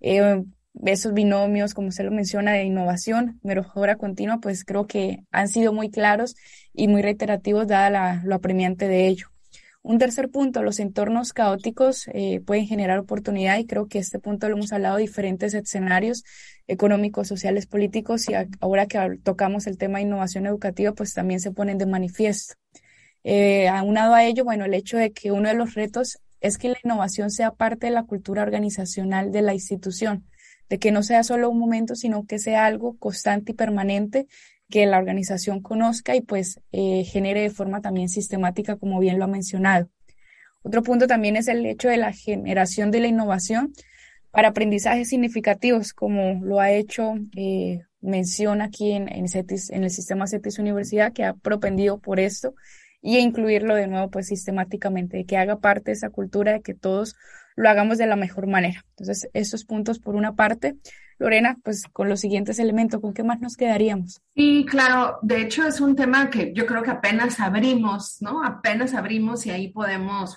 Eh, 0.00 0.42
esos 0.84 1.14
binomios, 1.14 1.74
como 1.74 1.88
usted 1.88 2.04
lo 2.04 2.10
menciona, 2.10 2.52
de 2.52 2.64
innovación, 2.64 3.38
mejora 3.42 3.96
continua, 3.96 4.38
pues 4.40 4.64
creo 4.64 4.86
que 4.86 5.20
han 5.30 5.48
sido 5.48 5.72
muy 5.72 5.90
claros 5.90 6.34
y 6.72 6.88
muy 6.88 7.02
reiterativos 7.02 7.66
dada 7.66 7.90
la, 7.90 8.22
lo 8.24 8.34
apremiante 8.34 8.88
de 8.88 9.08
ello. 9.08 9.28
Un 9.82 9.98
tercer 9.98 10.30
punto, 10.30 10.62
los 10.62 10.80
entornos 10.80 11.34
caóticos 11.34 12.08
eh, 12.14 12.40
pueden 12.40 12.66
generar 12.66 12.98
oportunidad 12.98 13.58
y 13.58 13.66
creo 13.66 13.86
que 13.86 13.98
este 13.98 14.18
punto 14.18 14.48
lo 14.48 14.56
hemos 14.56 14.72
hablado 14.72 14.96
diferentes 14.96 15.52
escenarios 15.52 16.24
económicos, 16.66 17.28
sociales, 17.28 17.66
políticos 17.66 18.26
y 18.30 18.32
ahora 18.60 18.86
que 18.86 19.18
tocamos 19.22 19.66
el 19.66 19.76
tema 19.76 19.98
de 19.98 20.04
innovación 20.04 20.46
educativa, 20.46 20.92
pues 20.92 21.12
también 21.12 21.40
se 21.40 21.50
ponen 21.50 21.76
de 21.76 21.84
manifiesto. 21.84 22.54
Eh, 23.24 23.68
aunado 23.68 24.14
a 24.14 24.24
ello, 24.24 24.44
bueno, 24.44 24.64
el 24.64 24.72
hecho 24.72 24.96
de 24.96 25.12
que 25.12 25.32
uno 25.32 25.50
de 25.50 25.54
los 25.54 25.74
retos 25.74 26.18
es 26.40 26.56
que 26.56 26.70
la 26.70 26.78
innovación 26.82 27.30
sea 27.30 27.50
parte 27.52 27.86
de 27.86 27.92
la 27.92 28.04
cultura 28.04 28.42
organizacional 28.42 29.32
de 29.32 29.42
la 29.42 29.52
institución, 29.52 30.24
de 30.68 30.78
que 30.78 30.92
no 30.92 31.02
sea 31.02 31.22
solo 31.22 31.50
un 31.50 31.58
momento, 31.58 31.94
sino 31.94 32.26
que 32.26 32.38
sea 32.38 32.66
algo 32.66 32.96
constante 32.98 33.52
y 33.52 33.54
permanente 33.54 34.26
que 34.70 34.86
la 34.86 34.98
organización 34.98 35.60
conozca 35.60 36.16
y 36.16 36.20
pues 36.20 36.60
eh, 36.72 37.04
genere 37.04 37.42
de 37.42 37.50
forma 37.50 37.80
también 37.80 38.08
sistemática, 38.08 38.76
como 38.76 38.98
bien 38.98 39.18
lo 39.18 39.24
ha 39.24 39.28
mencionado. 39.28 39.88
Otro 40.62 40.82
punto 40.82 41.06
también 41.06 41.36
es 41.36 41.48
el 41.48 41.64
hecho 41.66 41.88
de 41.88 41.98
la 41.98 42.12
generación 42.12 42.90
de 42.90 43.00
la 43.00 43.08
innovación 43.08 43.72
para 44.30 44.48
aprendizajes 44.48 45.10
significativos, 45.10 45.92
como 45.92 46.44
lo 46.44 46.58
ha 46.58 46.72
hecho 46.72 47.14
eh, 47.36 47.82
mención 48.00 48.62
aquí 48.62 48.92
en, 48.92 49.08
en, 49.08 49.28
CETIS, 49.28 49.70
en 49.70 49.84
el 49.84 49.90
sistema 49.90 50.26
CETIS 50.26 50.58
Universidad, 50.58 51.12
que 51.12 51.24
ha 51.24 51.34
propendido 51.34 51.98
por 51.98 52.18
esto, 52.18 52.54
y 53.00 53.18
incluirlo 53.18 53.74
de 53.74 53.86
nuevo 53.86 54.10
pues 54.10 54.26
sistemáticamente, 54.26 55.26
que 55.26 55.36
haga 55.36 55.60
parte 55.60 55.90
de 55.90 55.92
esa 55.92 56.08
cultura, 56.08 56.52
de 56.52 56.62
que 56.62 56.74
todos 56.74 57.16
lo 57.56 57.68
hagamos 57.68 57.98
de 57.98 58.06
la 58.06 58.16
mejor 58.16 58.46
manera. 58.46 58.84
Entonces, 58.90 59.28
estos 59.32 59.64
puntos 59.64 59.98
por 59.98 60.14
una 60.14 60.34
parte. 60.34 60.76
Lorena, 61.18 61.56
pues 61.62 61.84
con 61.92 62.08
los 62.08 62.20
siguientes 62.20 62.58
elementos, 62.58 63.00
¿con 63.00 63.14
qué 63.14 63.22
más 63.22 63.40
nos 63.40 63.56
quedaríamos? 63.56 64.20
Sí, 64.34 64.66
claro, 64.68 65.18
de 65.22 65.42
hecho 65.42 65.64
es 65.66 65.80
un 65.80 65.94
tema 65.94 66.28
que 66.28 66.52
yo 66.52 66.66
creo 66.66 66.82
que 66.82 66.90
apenas 66.90 67.38
abrimos, 67.38 68.16
¿no? 68.20 68.44
Apenas 68.44 68.94
abrimos 68.94 69.46
y 69.46 69.50
ahí 69.50 69.68
podemos, 69.68 70.36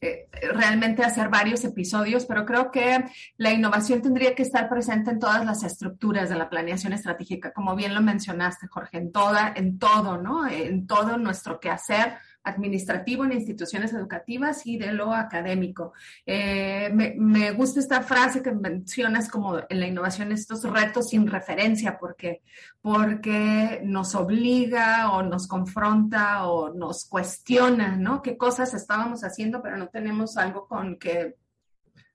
eh, 0.00 0.28
realmente 0.52 1.02
hacer 1.02 1.28
varios 1.28 1.64
episodios, 1.64 2.26
pero 2.26 2.44
creo 2.44 2.70
que 2.70 3.04
la 3.36 3.52
innovación 3.52 4.02
tendría 4.02 4.34
que 4.34 4.42
estar 4.42 4.68
presente 4.68 5.10
en 5.10 5.18
todas 5.18 5.46
las 5.46 5.62
estructuras 5.62 6.28
de 6.28 6.36
la 6.36 6.50
planeación 6.50 6.92
estratégica, 6.92 7.52
como 7.52 7.74
bien 7.74 7.94
lo 7.94 8.02
mencionaste, 8.02 8.66
Jorge, 8.66 8.98
en 8.98 9.12
toda, 9.12 9.54
en 9.56 9.78
todo, 9.78 10.18
¿no? 10.18 10.46
En 10.46 10.86
todo 10.86 11.16
nuestro 11.16 11.60
quehacer 11.60 12.18
administrativo 12.44 13.24
en 13.24 13.32
instituciones 13.32 13.92
educativas 13.92 14.66
y 14.66 14.76
de 14.76 14.92
lo 14.92 15.12
académico. 15.12 15.94
Eh, 16.26 16.90
me, 16.92 17.14
me, 17.16 17.50
gusta 17.52 17.80
esta 17.80 18.02
frase 18.02 18.42
que 18.42 18.52
mencionas 18.52 19.28
como 19.28 19.58
en 19.68 19.80
la 19.80 19.86
innovación, 19.86 20.30
estos 20.30 20.62
retos 20.62 21.08
sin 21.08 21.26
referencia, 21.26 21.98
porque, 21.98 22.42
porque 22.80 23.80
nos 23.84 24.14
obliga 24.14 25.10
o 25.12 25.22
nos 25.22 25.48
confronta 25.48 26.46
o 26.46 26.72
nos 26.74 27.06
cuestiona, 27.06 27.96
¿no? 27.96 28.22
¿Qué 28.22 28.36
cosas 28.36 28.74
estábamos 28.74 29.24
haciendo, 29.24 29.62
pero 29.62 29.76
no 29.76 29.88
tenemos 29.88 30.36
algo 30.36 30.68
con 30.68 30.98
que 30.98 31.36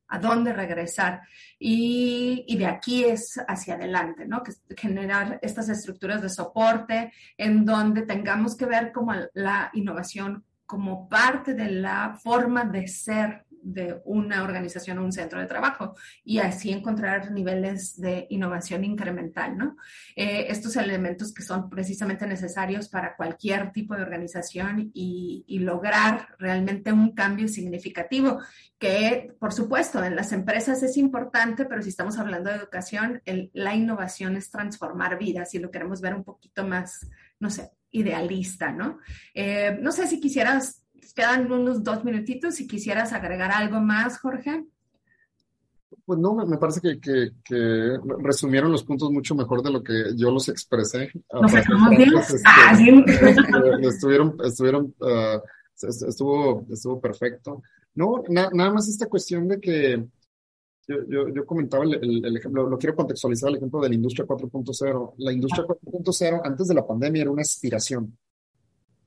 a 0.10 0.20
dónde 0.20 0.54
regresar. 0.54 1.22
Y, 1.58 2.44
y, 2.48 2.58
de 2.58 2.66
aquí 2.66 3.06
es 3.06 3.40
hacia 3.48 3.76
adelante, 3.76 4.26
¿no? 4.26 4.44
Que 4.44 4.54
generar 4.76 5.40
estas 5.42 5.70
estructuras 5.70 6.22
de 6.22 6.30
soporte 6.30 7.14
en 7.38 7.66
donde 7.66 8.04
tengamos 8.04 8.58
que 8.58 8.66
ver 8.66 8.92
como 8.92 9.14
la 9.34 9.70
innovación 9.74 10.44
como 10.66 11.10
parte 11.10 11.56
de 11.56 11.72
la 11.72 12.20
forma 12.22 12.64
de 12.64 12.88
ser 12.88 13.44
de 13.74 14.02
una 14.06 14.44
organización 14.44 14.98
o 14.98 15.04
un 15.04 15.12
centro 15.12 15.40
de 15.40 15.46
trabajo 15.46 15.96
y 16.24 16.40
así 16.40 16.72
encontrar 16.72 17.32
niveles 17.32 18.00
de 18.00 18.28
innovación 18.30 18.84
incremental, 18.84 19.58
¿no? 19.58 19.78
Eh, 20.16 20.48
estos 20.50 20.76
elementos 20.76 21.34
que 21.34 21.44
son 21.44 21.70
precisamente 21.70 22.26
necesarios 22.26 22.90
para 22.90 23.16
cualquier 23.16 23.72
tipo 23.72 23.96
de 23.96 24.04
organización 24.04 24.92
y, 24.94 25.46
lograr 25.60 26.30
realmente 26.40 26.92
un 26.94 27.14
cambio 27.14 27.48
significativo, 27.50 28.40
que 28.80 29.36
por 29.40 29.52
supuesto 29.52 30.02
en 30.04 30.16
las 30.16 30.32
empresas 30.32 30.82
es 30.82 30.96
importante, 30.96 31.66
pero 31.66 31.82
si 31.84 31.90
estamos 31.90 32.18
hablando 32.18 32.50
de 32.50 32.56
educación, 32.56 33.22
la 33.54 33.76
innovación 33.76 34.38
es 34.38 34.50
transformar 34.50 35.20
vidas 35.20 35.54
y 35.54 35.60
lo 35.60 35.70
queremos 35.70 36.00
ver 36.00 36.16
un 36.16 36.24
poquito 36.24 36.66
más, 36.66 37.06
no 37.40 37.50
sé, 37.50 37.72
idealista, 37.92 38.72
¿no? 38.72 39.00
Eh, 39.34 39.78
no 39.82 39.92
sé 39.92 40.08
si 40.08 40.20
quisieras 40.20 40.79
quedan 41.16 41.52
unos 41.52 41.84
dos 41.84 42.04
minutitos 42.04 42.56
si 42.56 42.68
quisieras 42.68 43.14
agregar 43.14 43.52
algo 43.52 43.80
más, 43.80 44.20
Jorge. 44.20 44.66
Pues 46.06 46.20
no, 46.20 46.34
me 46.34 46.58
parece 46.58 46.82
que, 46.82 47.00
que, 47.00 47.32
que, 47.44 47.98
resumieron 48.20 48.72
los 48.72 48.84
puntos 48.84 49.12
mucho 49.12 49.36
mejor 49.36 49.62
de 49.64 49.72
lo 49.72 49.84
que 49.84 50.16
yo 50.16 50.32
los 50.32 50.50
expresé. 50.50 51.12
¿Nos 51.34 51.54
estamos 51.54 51.90
bien? 51.90 52.18
Este, 52.18 52.42
ah, 52.46 52.76
sí. 52.76 52.90
Estuvieron, 53.88 54.38
estuvieron, 54.44 54.96
uh, 55.00 55.40
estuvo, 56.08 56.66
estuvo 56.72 57.00
perfecto. 57.00 57.62
No, 57.96 58.24
na, 58.30 58.50
nada 58.54 58.72
más 58.72 58.88
esta 58.88 59.08
cuestión 59.08 59.48
de 59.48 59.60
que 59.60 60.06
yo, 60.88 60.96
yo, 61.08 61.30
yo 61.30 61.46
comentaba 61.46 61.84
el, 61.84 61.96
el, 61.96 62.26
el, 62.26 62.38
ejemplo, 62.38 62.68
lo 62.68 62.78
quiero 62.78 62.96
contextualizar, 62.96 63.50
el 63.50 63.58
ejemplo 63.58 63.80
de 63.82 63.90
la 63.90 63.96
industria 63.96 64.26
4.0. 64.26 65.14
La 65.18 65.32
industria 65.32 65.66
4.0 65.66 66.42
antes 66.44 66.68
de 66.68 66.74
la 66.74 66.86
pandemia 66.88 67.22
era 67.22 67.32
una 67.32 67.42
aspiración. 67.42 68.18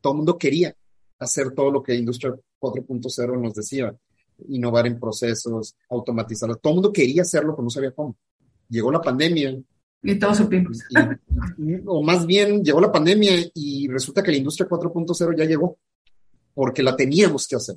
Todo 0.00 0.12
el 0.12 0.16
mundo 0.18 0.38
quería 0.38 0.74
hacer 1.22 1.52
todo 1.52 1.70
lo 1.70 1.82
que 1.82 1.94
Industria 1.94 2.34
4.0 2.60 3.40
nos 3.40 3.54
decía, 3.54 3.94
innovar 4.48 4.86
en 4.86 4.98
procesos, 4.98 5.76
automatizar. 5.88 6.54
Todo 6.56 6.72
el 6.72 6.74
mundo 6.76 6.92
quería 6.92 7.22
hacerlo, 7.22 7.54
pero 7.54 7.64
no 7.64 7.70
sabía 7.70 7.92
cómo. 7.92 8.16
Llegó 8.68 8.90
la 8.90 9.00
pandemia. 9.00 9.60
Y 10.02 10.18
todos 10.18 10.38
supimos. 10.38 10.80
o 11.86 12.02
más 12.02 12.26
bien, 12.26 12.64
llegó 12.64 12.80
la 12.80 12.90
pandemia 12.90 13.32
y 13.54 13.88
resulta 13.88 14.22
que 14.22 14.32
la 14.32 14.38
Industria 14.38 14.68
4.0 14.68 15.36
ya 15.36 15.44
llegó, 15.44 15.78
porque 16.54 16.82
la 16.82 16.96
teníamos 16.96 17.46
que 17.46 17.56
hacer. 17.56 17.76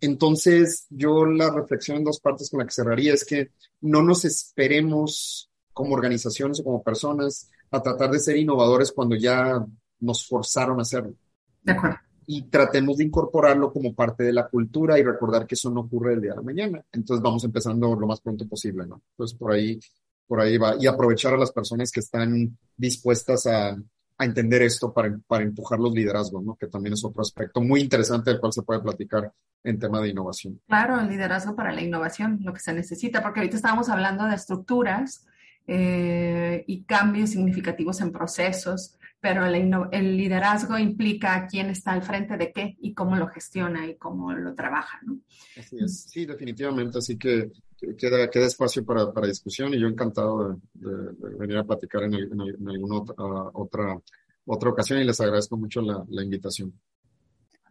Entonces, 0.00 0.86
yo 0.90 1.26
la 1.26 1.50
reflexión 1.50 1.96
en 1.96 2.04
dos 2.04 2.20
partes 2.20 2.50
con 2.50 2.60
la 2.60 2.66
que 2.66 2.72
cerraría 2.72 3.14
es 3.14 3.24
que 3.24 3.50
no 3.80 4.00
nos 4.02 4.24
esperemos 4.24 5.50
como 5.72 5.94
organizaciones 5.94 6.60
o 6.60 6.64
como 6.64 6.82
personas 6.84 7.50
a 7.70 7.82
tratar 7.82 8.10
de 8.10 8.20
ser 8.20 8.36
innovadores 8.36 8.92
cuando 8.92 9.16
ya 9.16 9.64
nos 9.98 10.24
forzaron 10.26 10.78
a 10.78 10.82
hacerlo. 10.82 11.14
De 11.62 11.72
acuerdo 11.72 12.07
y 12.30 12.42
tratemos 12.42 12.98
de 12.98 13.04
incorporarlo 13.04 13.72
como 13.72 13.94
parte 13.94 14.22
de 14.22 14.34
la 14.34 14.48
cultura 14.48 14.98
y 14.98 15.02
recordar 15.02 15.46
que 15.46 15.54
eso 15.54 15.70
no 15.70 15.80
ocurre 15.80 16.12
el 16.12 16.20
día 16.20 16.34
de 16.34 16.42
mañana. 16.42 16.84
Entonces 16.92 17.22
vamos 17.22 17.42
empezando 17.42 17.96
lo 17.96 18.06
más 18.06 18.20
pronto 18.20 18.46
posible, 18.46 18.86
¿no? 18.86 19.00
Entonces 19.12 19.38
por 19.38 19.52
ahí, 19.52 19.80
por 20.26 20.42
ahí 20.42 20.58
va. 20.58 20.74
Y 20.78 20.86
aprovechar 20.86 21.32
a 21.32 21.38
las 21.38 21.50
personas 21.50 21.90
que 21.90 22.00
están 22.00 22.54
dispuestas 22.76 23.46
a, 23.46 23.70
a 23.70 24.24
entender 24.26 24.60
esto 24.60 24.92
para, 24.92 25.18
para 25.26 25.42
empujar 25.42 25.78
los 25.78 25.94
liderazgos, 25.94 26.44
¿no? 26.44 26.54
Que 26.54 26.66
también 26.66 26.92
es 26.92 27.02
otro 27.02 27.22
aspecto 27.22 27.62
muy 27.62 27.80
interesante 27.80 28.30
del 28.30 28.40
cual 28.40 28.52
se 28.52 28.62
puede 28.62 28.80
platicar 28.80 29.32
en 29.64 29.78
tema 29.78 30.02
de 30.02 30.10
innovación. 30.10 30.60
Claro, 30.66 31.00
el 31.00 31.08
liderazgo 31.08 31.56
para 31.56 31.72
la 31.72 31.80
innovación, 31.80 32.40
lo 32.42 32.52
que 32.52 32.60
se 32.60 32.74
necesita, 32.74 33.22
porque 33.22 33.40
ahorita 33.40 33.56
estábamos 33.56 33.88
hablando 33.88 34.26
de 34.26 34.34
estructuras 34.34 35.24
eh, 35.66 36.62
y 36.66 36.82
cambios 36.82 37.30
significativos 37.30 38.02
en 38.02 38.12
procesos, 38.12 38.97
pero 39.20 39.44
el, 39.46 40.16
liderazgo 40.16 40.78
implica 40.78 41.46
quién 41.50 41.70
está 41.70 41.92
al 41.92 42.02
frente 42.02 42.36
de 42.36 42.52
qué 42.52 42.76
y 42.80 42.94
cómo 42.94 43.16
lo 43.16 43.26
gestiona 43.28 43.86
y 43.86 43.96
cómo 43.96 44.32
lo 44.32 44.54
trabaja, 44.54 45.00
¿no? 45.04 45.18
Así 45.56 45.76
es, 45.80 46.04
sí, 46.04 46.24
definitivamente, 46.24 46.98
así 46.98 47.18
que 47.18 47.50
queda, 47.96 48.30
queda 48.30 48.46
espacio 48.46 48.84
para, 48.84 49.12
para 49.12 49.26
discusión 49.26 49.74
y 49.74 49.80
yo 49.80 49.88
encantado 49.88 50.60
de, 50.74 51.36
venir 51.38 51.58
a 51.58 51.64
platicar 51.64 52.04
en, 52.04 52.14
alguna 52.14 52.98
otra, 53.00 53.14
otra, 53.54 54.00
otra 54.46 54.70
ocasión 54.70 55.00
y 55.00 55.04
les 55.04 55.20
agradezco 55.20 55.56
mucho 55.56 55.80
la, 55.80 56.04
la 56.08 56.22
invitación. 56.22 56.72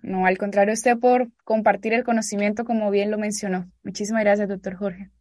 No, 0.01 0.25
al 0.25 0.37
contrario, 0.37 0.73
usted 0.73 0.97
por 0.99 1.29
compartir 1.43 1.93
el 1.93 2.03
conocimiento, 2.03 2.65
como 2.65 2.91
bien 2.91 3.09
lo 3.09 3.17
mencionó. 3.17 3.71
Muchísimas 3.83 4.23
gracias, 4.23 4.47
doctor 4.47 4.75
Jorge. 4.75 5.11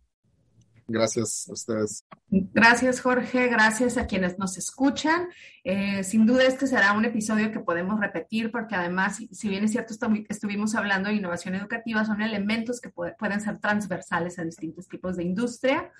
Gracias 0.88 1.48
a 1.48 1.52
ustedes. 1.52 2.04
Gracias, 2.30 3.00
Jorge. 3.00 3.48
Gracias 3.48 3.96
a 3.96 4.06
quienes 4.06 4.38
nos 4.38 4.56
escuchan. 4.56 5.28
Eh, 5.64 6.04
sin 6.04 6.26
duda, 6.26 6.44
este 6.44 6.66
será 6.66 6.92
un 6.92 7.04
episodio 7.04 7.50
que 7.50 7.58
podemos 7.58 7.98
repetir 7.98 8.52
porque 8.52 8.76
además, 8.76 9.18
si 9.30 9.48
bien 9.48 9.64
es 9.64 9.72
cierto, 9.72 9.94
estuvimos 10.28 10.74
hablando 10.76 11.08
de 11.08 11.16
innovación 11.16 11.56
educativa, 11.56 12.04
son 12.04 12.22
elementos 12.22 12.80
que 12.80 12.90
pueden 12.90 13.40
ser 13.40 13.58
transversales 13.58 14.38
a 14.38 14.44
distintos 14.44 14.86
tipos 14.86 15.16
de 15.16 15.24
industria. 15.24 15.90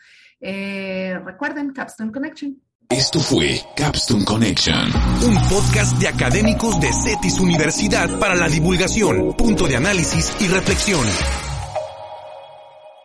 Eh, 0.40 1.18
recuerden, 1.24 1.72
Capstone 1.72 2.12
Connection. 2.12 2.60
Esto 2.88 3.18
fue 3.18 3.60
Capstone 3.74 4.24
Connection, 4.24 4.92
un 5.26 5.48
podcast 5.48 5.98
de 5.98 6.06
académicos 6.06 6.78
de 6.80 6.92
CETIS 6.92 7.40
Universidad 7.40 8.20
para 8.20 8.36
la 8.36 8.48
divulgación, 8.48 9.34
punto 9.36 9.66
de 9.66 9.74
análisis 9.74 10.32
y 10.40 10.46
reflexión. 10.46 11.04